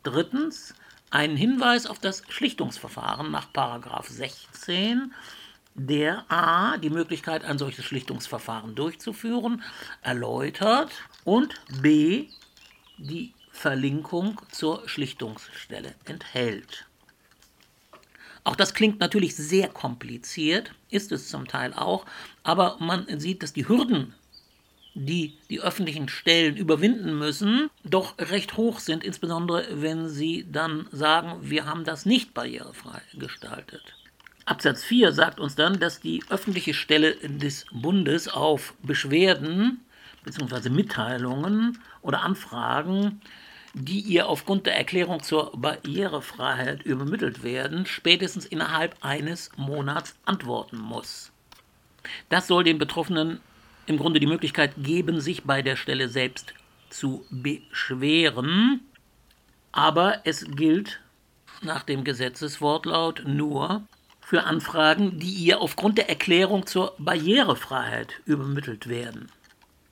Drittens, 0.02 0.74
einen 1.10 1.36
Hinweis 1.36 1.86
auf 1.86 1.98
das 1.98 2.22
Schlichtungsverfahren 2.28 3.30
nach 3.30 3.48
16, 4.06 5.14
der 5.74 6.24
a. 6.30 6.76
die 6.76 6.90
Möglichkeit, 6.90 7.44
ein 7.44 7.58
solches 7.58 7.84
Schlichtungsverfahren 7.84 8.74
durchzuführen, 8.74 9.62
erläutert 10.02 10.92
und 11.24 11.54
b. 11.80 12.28
die 12.98 13.32
Verlinkung 13.50 14.40
zur 14.50 14.88
Schlichtungsstelle 14.88 15.94
enthält. 16.04 16.86
Auch 18.44 18.56
das 18.56 18.74
klingt 18.74 19.00
natürlich 19.00 19.34
sehr 19.34 19.68
kompliziert, 19.68 20.72
ist 20.90 21.12
es 21.12 21.28
zum 21.28 21.48
Teil 21.48 21.72
auch, 21.72 22.04
aber 22.42 22.76
man 22.78 23.06
sieht, 23.18 23.42
dass 23.42 23.54
die 23.54 23.66
Hürden, 23.66 24.14
die 24.92 25.38
die 25.48 25.60
öffentlichen 25.60 26.08
Stellen 26.08 26.56
überwinden 26.56 27.18
müssen, 27.18 27.70
doch 27.84 28.16
recht 28.18 28.58
hoch 28.58 28.78
sind, 28.80 29.02
insbesondere 29.02 29.66
wenn 29.82 30.08
sie 30.08 30.46
dann 30.52 30.86
sagen, 30.92 31.38
wir 31.40 31.64
haben 31.64 31.84
das 31.84 32.04
nicht 32.04 32.34
barrierefrei 32.34 33.00
gestaltet. 33.14 33.82
Absatz 34.44 34.84
4 34.84 35.12
sagt 35.12 35.40
uns 35.40 35.54
dann, 35.54 35.80
dass 35.80 36.00
die 36.00 36.22
öffentliche 36.28 36.74
Stelle 36.74 37.16
des 37.16 37.64
Bundes 37.72 38.28
auf 38.28 38.74
Beschwerden 38.82 39.80
bzw. 40.22 40.68
Mitteilungen 40.68 41.78
oder 42.02 42.20
Anfragen 42.20 43.22
die 43.74 44.00
ihr 44.00 44.28
aufgrund 44.28 44.66
der 44.66 44.76
Erklärung 44.76 45.22
zur 45.22 45.50
Barrierefreiheit 45.56 46.82
übermittelt 46.84 47.42
werden, 47.42 47.86
spätestens 47.86 48.46
innerhalb 48.46 48.96
eines 49.04 49.50
Monats 49.56 50.14
antworten 50.24 50.78
muss. 50.78 51.32
Das 52.28 52.46
soll 52.46 52.64
den 52.64 52.78
Betroffenen 52.78 53.40
im 53.86 53.98
Grunde 53.98 54.20
die 54.20 54.26
Möglichkeit 54.26 54.72
geben, 54.78 55.20
sich 55.20 55.44
bei 55.44 55.60
der 55.60 55.76
Stelle 55.76 56.08
selbst 56.08 56.54
zu 56.88 57.26
beschweren, 57.30 58.80
aber 59.72 60.20
es 60.24 60.46
gilt 60.54 61.00
nach 61.62 61.82
dem 61.82 62.04
Gesetzeswortlaut 62.04 63.24
nur 63.26 63.82
für 64.20 64.44
Anfragen, 64.44 65.18
die 65.18 65.32
ihr 65.32 65.60
aufgrund 65.60 65.98
der 65.98 66.08
Erklärung 66.08 66.66
zur 66.66 66.94
Barrierefreiheit 66.98 68.20
übermittelt 68.24 68.88
werden. 68.88 69.30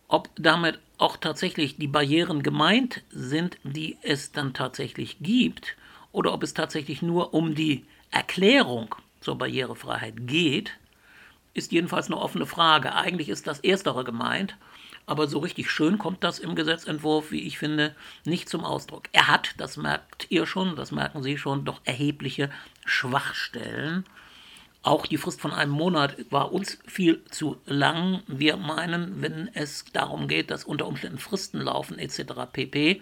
Ob 0.08 0.30
damit 0.36 0.78
auch 1.02 1.16
tatsächlich 1.16 1.76
die 1.76 1.88
Barrieren 1.88 2.42
gemeint 2.42 3.02
sind, 3.10 3.58
die 3.64 3.98
es 4.02 4.32
dann 4.32 4.54
tatsächlich 4.54 5.18
gibt, 5.20 5.76
oder 6.12 6.32
ob 6.32 6.42
es 6.42 6.54
tatsächlich 6.54 7.02
nur 7.02 7.34
um 7.34 7.54
die 7.54 7.86
Erklärung 8.10 8.94
zur 9.20 9.36
Barrierefreiheit 9.36 10.14
geht, 10.26 10.78
ist 11.54 11.72
jedenfalls 11.72 12.06
eine 12.06 12.18
offene 12.18 12.46
Frage. 12.46 12.94
Eigentlich 12.94 13.28
ist 13.28 13.46
das 13.46 13.60
Erstere 13.60 14.04
gemeint, 14.04 14.56
aber 15.06 15.26
so 15.26 15.40
richtig 15.40 15.70
schön 15.70 15.98
kommt 15.98 16.22
das 16.22 16.38
im 16.38 16.54
Gesetzentwurf, 16.54 17.30
wie 17.30 17.42
ich 17.42 17.58
finde, 17.58 17.94
nicht 18.24 18.48
zum 18.48 18.64
Ausdruck. 18.64 19.04
Er 19.12 19.26
hat, 19.26 19.54
das 19.58 19.76
merkt 19.76 20.30
ihr 20.30 20.46
schon, 20.46 20.76
das 20.76 20.92
merken 20.92 21.22
Sie 21.22 21.36
schon, 21.36 21.64
doch 21.64 21.80
erhebliche 21.84 22.50
Schwachstellen. 22.84 24.04
Auch 24.82 25.06
die 25.06 25.16
Frist 25.16 25.40
von 25.40 25.52
einem 25.52 25.70
Monat 25.70 26.16
war 26.30 26.52
uns 26.52 26.78
viel 26.86 27.24
zu 27.26 27.56
lang. 27.66 28.22
Wir 28.26 28.56
meinen, 28.56 29.22
wenn 29.22 29.48
es 29.54 29.84
darum 29.92 30.26
geht, 30.26 30.50
dass 30.50 30.64
unter 30.64 30.88
Umständen 30.88 31.18
Fristen 31.18 31.60
laufen 31.60 31.98
etc. 31.98 32.22
pp., 32.52 33.00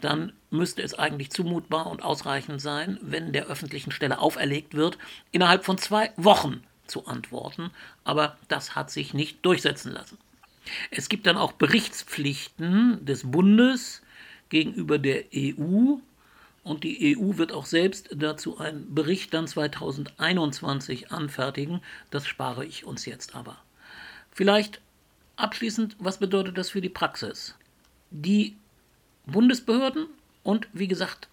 dann 0.00 0.32
müsste 0.50 0.82
es 0.82 0.94
eigentlich 0.94 1.30
zumutbar 1.30 1.86
und 1.86 2.02
ausreichend 2.02 2.60
sein, 2.60 2.98
wenn 3.00 3.32
der 3.32 3.46
öffentlichen 3.46 3.90
Stelle 3.90 4.18
auferlegt 4.18 4.74
wird, 4.74 4.98
innerhalb 5.32 5.64
von 5.64 5.78
zwei 5.78 6.12
Wochen 6.16 6.62
zu 6.86 7.06
antworten. 7.06 7.70
Aber 8.04 8.36
das 8.48 8.76
hat 8.76 8.90
sich 8.90 9.14
nicht 9.14 9.44
durchsetzen 9.44 9.92
lassen. 9.92 10.18
Es 10.90 11.08
gibt 11.08 11.26
dann 11.26 11.38
auch 11.38 11.52
Berichtspflichten 11.52 13.04
des 13.04 13.30
Bundes 13.30 14.02
gegenüber 14.48 14.98
der 14.98 15.24
EU 15.34 15.96
und 16.66 16.82
die 16.82 17.16
EU 17.16 17.38
wird 17.38 17.52
auch 17.52 17.64
selbst 17.64 18.08
dazu 18.12 18.58
einen 18.58 18.92
Bericht 18.92 19.32
dann 19.32 19.46
2021 19.46 21.12
anfertigen. 21.12 21.80
Das 22.10 22.26
spare 22.26 22.64
ich 22.64 22.84
uns 22.84 23.06
jetzt 23.06 23.36
aber. 23.36 23.56
Vielleicht 24.32 24.80
abschließend, 25.36 25.94
was 26.00 26.18
bedeutet 26.18 26.58
das 26.58 26.70
für 26.70 26.80
die 26.80 26.88
Praxis? 26.88 27.54
Die 28.10 28.56
Bundesbehörden 29.26 30.06
und 30.42 30.66
wie 30.72 30.88
gesagt, 30.88 31.28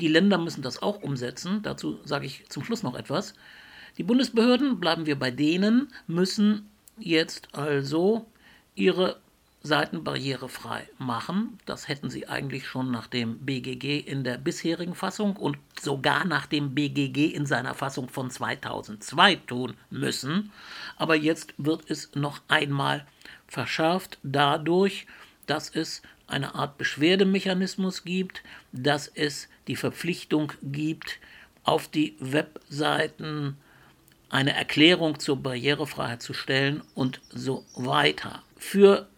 die 0.00 0.08
Länder 0.08 0.38
müssen 0.38 0.62
das 0.62 0.82
auch 0.82 1.00
umsetzen. 1.00 1.60
Dazu 1.62 2.00
sage 2.04 2.26
ich 2.26 2.48
zum 2.48 2.64
Schluss 2.64 2.82
noch 2.82 2.96
etwas. 2.96 3.34
Die 3.98 4.02
Bundesbehörden, 4.02 4.80
bleiben 4.80 5.06
wir 5.06 5.16
bei 5.16 5.30
denen, 5.30 5.92
müssen 6.08 6.68
jetzt 6.98 7.54
also 7.54 8.26
ihre 8.74 9.20
Seiten 9.62 10.02
barrierefrei 10.02 10.88
machen. 10.98 11.58
Das 11.66 11.88
hätten 11.88 12.10
sie 12.10 12.28
eigentlich 12.28 12.66
schon 12.66 12.90
nach 12.90 13.06
dem 13.06 13.38
BGG 13.38 14.00
in 14.00 14.24
der 14.24 14.36
bisherigen 14.38 14.94
Fassung 14.94 15.36
und 15.36 15.56
sogar 15.80 16.24
nach 16.24 16.46
dem 16.46 16.74
BGG 16.74 17.34
in 17.34 17.46
seiner 17.46 17.74
Fassung 17.74 18.08
von 18.08 18.30
2002 18.30 19.36
tun 19.36 19.74
müssen. 19.90 20.52
Aber 20.96 21.14
jetzt 21.14 21.54
wird 21.58 21.88
es 21.88 22.10
noch 22.14 22.40
einmal 22.48 23.06
verschärft 23.46 24.18
dadurch, 24.22 25.06
dass 25.46 25.70
es 25.70 26.02
eine 26.26 26.54
Art 26.54 26.78
Beschwerdemechanismus 26.78 28.04
gibt, 28.04 28.42
dass 28.72 29.06
es 29.08 29.48
die 29.68 29.76
Verpflichtung 29.76 30.52
gibt, 30.62 31.18
auf 31.64 31.88
die 31.88 32.16
Webseiten 32.18 33.56
eine 34.28 34.54
Erklärung 34.54 35.18
zur 35.20 35.36
Barrierefreiheit 35.36 36.22
zu 36.22 36.32
stellen 36.32 36.82
und 36.94 37.20
so 37.30 37.64
weiter. 37.76 38.42
Für 38.56 39.08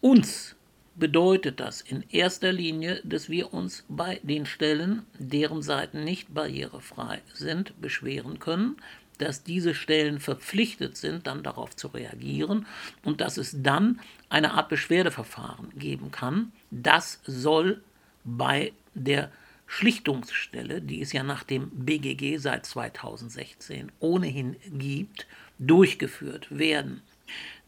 uns 0.00 0.56
bedeutet 0.98 1.60
das 1.60 1.80
in 1.80 2.04
erster 2.10 2.52
Linie, 2.52 3.00
dass 3.04 3.28
wir 3.28 3.54
uns 3.54 3.84
bei 3.88 4.20
den 4.22 4.46
Stellen, 4.46 5.06
deren 5.18 5.62
Seiten 5.62 6.04
nicht 6.04 6.34
barrierefrei 6.34 7.22
sind, 7.32 7.80
beschweren 7.80 8.40
können, 8.40 8.76
dass 9.18 9.42
diese 9.42 9.74
Stellen 9.74 10.20
verpflichtet 10.20 10.96
sind, 10.96 11.26
dann 11.26 11.42
darauf 11.42 11.74
zu 11.74 11.88
reagieren 11.88 12.66
und 13.04 13.20
dass 13.20 13.36
es 13.36 13.62
dann 13.62 14.00
eine 14.28 14.52
Art 14.52 14.68
Beschwerdeverfahren 14.68 15.70
geben 15.76 16.10
kann. 16.10 16.52
Das 16.70 17.20
soll 17.24 17.82
bei 18.24 18.72
der 18.94 19.30
Schlichtungsstelle, 19.66 20.80
die 20.80 21.02
es 21.02 21.12
ja 21.12 21.22
nach 21.22 21.44
dem 21.44 21.70
BGG 21.70 22.38
seit 22.38 22.64
2016 22.64 23.92
ohnehin 24.00 24.56
gibt, 24.72 25.26
durchgeführt 25.58 26.46
werden. 26.50 27.02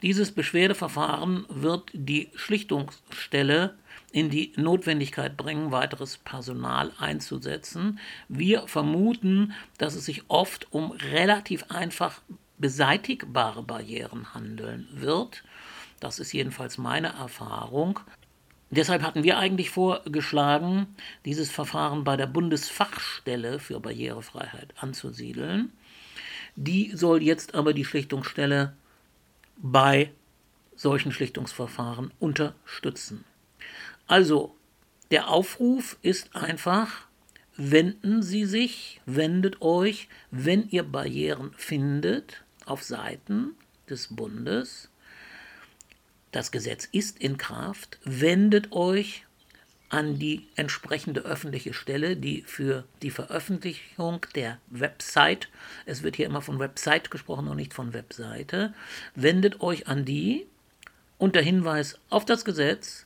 Dieses 0.02 0.32
Beschwerdeverfahren 0.32 1.44
wird 1.48 1.90
die 1.92 2.30
Schlichtungsstelle 2.34 3.74
in 4.12 4.30
die 4.30 4.52
Notwendigkeit 4.56 5.36
bringen, 5.36 5.72
weiteres 5.72 6.16
Personal 6.16 6.92
einzusetzen. 6.98 7.98
Wir 8.28 8.66
vermuten, 8.66 9.52
dass 9.78 9.94
es 9.94 10.06
sich 10.06 10.24
oft 10.28 10.72
um 10.72 10.90
relativ 10.92 11.64
einfach 11.68 12.20
beseitigbare 12.58 13.62
Barrieren 13.62 14.34
handeln 14.34 14.88
wird. 14.92 15.44
Das 16.00 16.18
ist 16.18 16.32
jedenfalls 16.32 16.78
meine 16.78 17.08
Erfahrung. 17.08 18.00
Deshalb 18.70 19.02
hatten 19.02 19.24
wir 19.24 19.38
eigentlich 19.38 19.70
vorgeschlagen, 19.70 20.86
dieses 21.24 21.50
Verfahren 21.50 22.04
bei 22.04 22.16
der 22.16 22.26
Bundesfachstelle 22.26 23.58
für 23.58 23.80
Barrierefreiheit 23.80 24.74
anzusiedeln. 24.78 25.72
Die 26.56 26.92
soll 26.94 27.22
jetzt 27.22 27.54
aber 27.54 27.72
die 27.72 27.84
Schlichtungsstelle 27.84 28.74
bei 29.62 30.12
solchen 30.74 31.12
Schlichtungsverfahren 31.12 32.12
unterstützen. 32.18 33.24
Also, 34.06 34.56
der 35.10 35.28
Aufruf 35.28 35.98
ist 36.02 36.34
einfach, 36.34 37.06
wenden 37.56 38.22
Sie 38.22 38.44
sich, 38.44 39.00
wendet 39.06 39.60
euch, 39.60 40.08
wenn 40.30 40.68
ihr 40.68 40.84
Barrieren 40.84 41.52
findet, 41.56 42.42
auf 42.64 42.82
Seiten 42.82 43.50
des 43.88 44.08
Bundes. 44.08 44.88
Das 46.32 46.52
Gesetz 46.52 46.88
ist 46.90 47.18
in 47.18 47.36
Kraft, 47.36 47.98
wendet 48.04 48.72
euch 48.72 49.26
an 49.90 50.18
die 50.18 50.46
entsprechende 50.54 51.20
öffentliche 51.22 51.74
Stelle, 51.74 52.16
die 52.16 52.42
für 52.42 52.84
die 53.02 53.10
Veröffentlichung 53.10 54.24
der 54.34 54.58
Website, 54.68 55.48
es 55.84 56.02
wird 56.02 56.16
hier 56.16 56.26
immer 56.26 56.42
von 56.42 56.58
Website 56.60 57.10
gesprochen 57.10 57.48
und 57.48 57.56
nicht 57.56 57.74
von 57.74 57.92
Webseite, 57.92 58.72
wendet 59.14 59.60
euch 59.60 59.88
an 59.88 60.04
die 60.04 60.46
unter 61.18 61.42
Hinweis 61.42 61.98
auf 62.08 62.24
das 62.24 62.44
Gesetz 62.44 63.04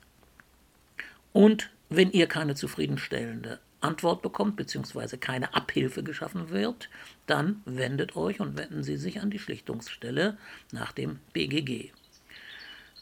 und 1.32 1.70
wenn 1.88 2.12
ihr 2.12 2.26
keine 2.26 2.54
zufriedenstellende 2.54 3.58
Antwort 3.80 4.22
bekommt, 4.22 4.56
beziehungsweise 4.56 5.18
keine 5.18 5.54
Abhilfe 5.54 6.02
geschaffen 6.02 6.50
wird, 6.50 6.88
dann 7.26 7.62
wendet 7.64 8.16
euch 8.16 8.40
und 8.40 8.56
wenden 8.56 8.82
Sie 8.82 8.96
sich 8.96 9.20
an 9.20 9.30
die 9.30 9.38
Schlichtungsstelle 9.38 10.38
nach 10.72 10.92
dem 10.92 11.18
BGG. 11.32 11.90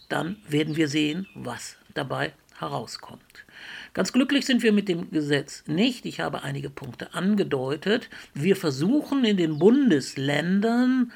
Dann 0.08 0.36
werden 0.48 0.76
wir 0.76 0.88
sehen, 0.88 1.26
was 1.34 1.76
dabei 1.94 2.32
herauskommt. 2.62 3.44
Ganz 3.92 4.12
glücklich 4.12 4.46
sind 4.46 4.62
wir 4.62 4.72
mit 4.72 4.88
dem 4.88 5.10
Gesetz 5.10 5.64
nicht. 5.66 6.06
Ich 6.06 6.20
habe 6.20 6.42
einige 6.42 6.70
Punkte 6.70 7.12
angedeutet. 7.12 8.08
Wir 8.32 8.56
versuchen 8.56 9.24
in 9.24 9.36
den 9.36 9.58
Bundesländern 9.58 11.12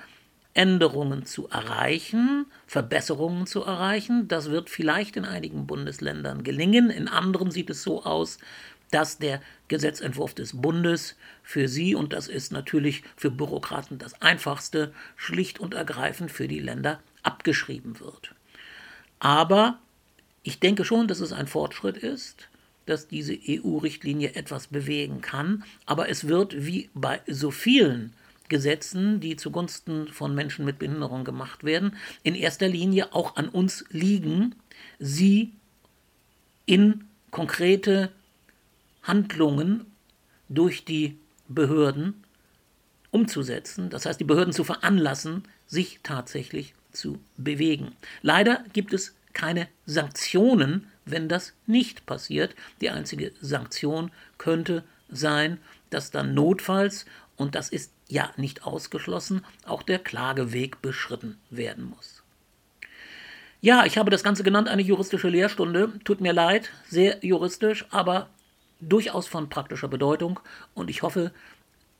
Änderungen 0.53 1.25
zu 1.25 1.49
erreichen, 1.49 2.47
Verbesserungen 2.67 3.47
zu 3.47 3.63
erreichen. 3.63 4.29
Das 4.29 4.51
wird 4.51 4.71
vielleicht 4.71 5.17
in 5.17 5.25
einigen 5.25 5.67
Bundesländern 5.67 6.45
gelingen. 6.45 6.91
In 6.91 7.09
anderen 7.09 7.51
sieht 7.51 7.71
es 7.71 7.83
so 7.83 8.05
aus, 8.05 8.39
dass 8.91 9.19
der 9.19 9.41
Gesetzentwurf 9.69 10.35
des 10.35 10.61
Bundes 10.61 11.17
für 11.43 11.69
Sie, 11.69 11.95
und 11.95 12.13
das 12.13 12.29
ist 12.29 12.53
natürlich 12.53 13.03
für 13.17 13.31
Bürokraten 13.31 13.99
das 13.99 14.21
Einfachste, 14.23 14.93
schlicht 15.17 15.59
und 15.61 15.75
ergreifend 15.75 16.31
für 16.31 16.49
die 16.49 16.61
Länder 16.61 17.01
abgeschrieben 17.23 18.01
wird. 18.01 18.35
Aber 19.19 19.79
ich 20.47 20.61
denke 20.61 20.85
schon, 20.85 21.09
dass 21.09 21.19
es 21.19 21.33
ein 21.33 21.49
Fortschritt 21.49 21.97
ist, 21.97 22.49
dass 22.87 23.09
diese 23.09 23.37
EU-Richtlinie 23.49 24.35
etwas 24.37 24.69
bewegen 24.69 25.21
kann, 25.21 25.65
aber 25.87 26.09
es 26.09 26.29
wird 26.29 26.67
wie 26.67 26.89
bei 26.95 27.21
so 27.27 27.51
vielen 27.51 28.13
Gesetzen, 28.49 29.19
die 29.19 29.35
zugunsten 29.35 30.07
von 30.07 30.37
Menschen 30.37 30.65
mit 30.65 30.79
Behinderung 30.79 31.25
gemacht 31.25 31.65
werden, 31.65 31.97
in 32.23 32.37
erster 32.37 32.69
Linie 32.69 33.13
auch 33.13 33.35
an 33.35 33.49
uns 33.49 33.85
liegen, 33.91 34.55
sie 35.01 35.53
in 36.65 37.07
konkrete 37.33 38.13
Handlungen 39.03 39.85
durch 40.49 40.85
die 40.85 41.19
Behörden 41.49 42.23
umzusetzen, 43.11 43.91
das 43.91 44.07
heißt 44.07 44.21
die 44.21 44.25
Behörden 44.25 44.53
zu 44.53 44.63
veranlassen, 44.63 45.43
sich 45.67 45.99
tatsächlich 46.05 46.75
zu 46.93 47.19
bewegen. 47.37 47.97
Leider 48.23 48.65
gibt 48.73 48.93
es 48.93 49.17
keine 49.37 49.69
Sanktionen, 49.85 50.91
wenn 51.05 51.29
das 51.29 51.53
nicht 51.67 52.07
passiert. 52.07 52.57
Die 52.81 52.89
einzige 52.89 53.33
Sanktion 53.43 54.11
könnte 54.39 54.83
sein, 55.11 55.59
dass 55.91 56.11
dann 56.11 56.33
notfalls, 56.33 57.05
und 57.37 57.55
das 57.55 57.69
ist 57.69 57.93
ja 58.09 58.33
nicht 58.39 58.65
ausgeschlossen, 58.65 59.45
auch 59.67 59.83
der 59.83 59.99
Klageweg 59.99 60.81
beschritten 60.81 61.39
werden 61.51 61.85
muss. 61.85 62.23
Ja, 63.61 63.85
ich 63.85 63.99
habe 63.99 64.11
das 64.11 64.25
Ganze 64.25 64.43
genannt 64.43 64.69
eine 64.69 64.83
juristische 64.83 65.29
Lehrstunde. 65.29 65.93
Tut 66.05 66.23
mir 66.23 66.33
leid, 66.33 66.71
sehr 66.89 67.23
juristisch, 67.23 67.85
aber 67.91 68.31
durchaus 68.81 69.27
von 69.27 69.51
praktischer 69.51 69.89
Bedeutung 69.89 70.41
und 70.75 70.89
ich 70.89 71.03
hoffe, 71.03 71.33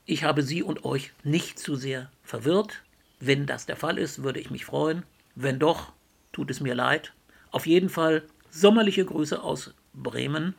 ich 0.05 0.23
habe 0.23 0.41
Sie 0.41 0.63
und 0.63 0.85
euch 0.85 1.11
nicht 1.23 1.59
zu 1.59 1.75
sehr 1.75 2.09
verwirrt. 2.23 2.81
Wenn 3.19 3.45
das 3.45 3.67
der 3.67 3.75
Fall 3.75 3.99
ist, 3.99 4.23
würde 4.23 4.39
ich 4.39 4.49
mich 4.49 4.65
freuen. 4.65 5.03
Wenn 5.35 5.59
doch, 5.59 5.91
tut 6.31 6.49
es 6.49 6.61
mir 6.61 6.73
leid. 6.73 7.13
Auf 7.51 7.65
jeden 7.65 7.89
Fall 7.89 8.23
sommerliche 8.49 9.05
Grüße 9.05 9.41
aus 9.41 9.73
Bremen. 9.93 10.55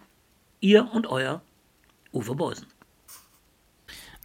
Ihr 0.61 0.90
und 0.92 1.07
euer 1.07 1.42
Uwe 2.12 2.35
Beusen. 2.35 2.66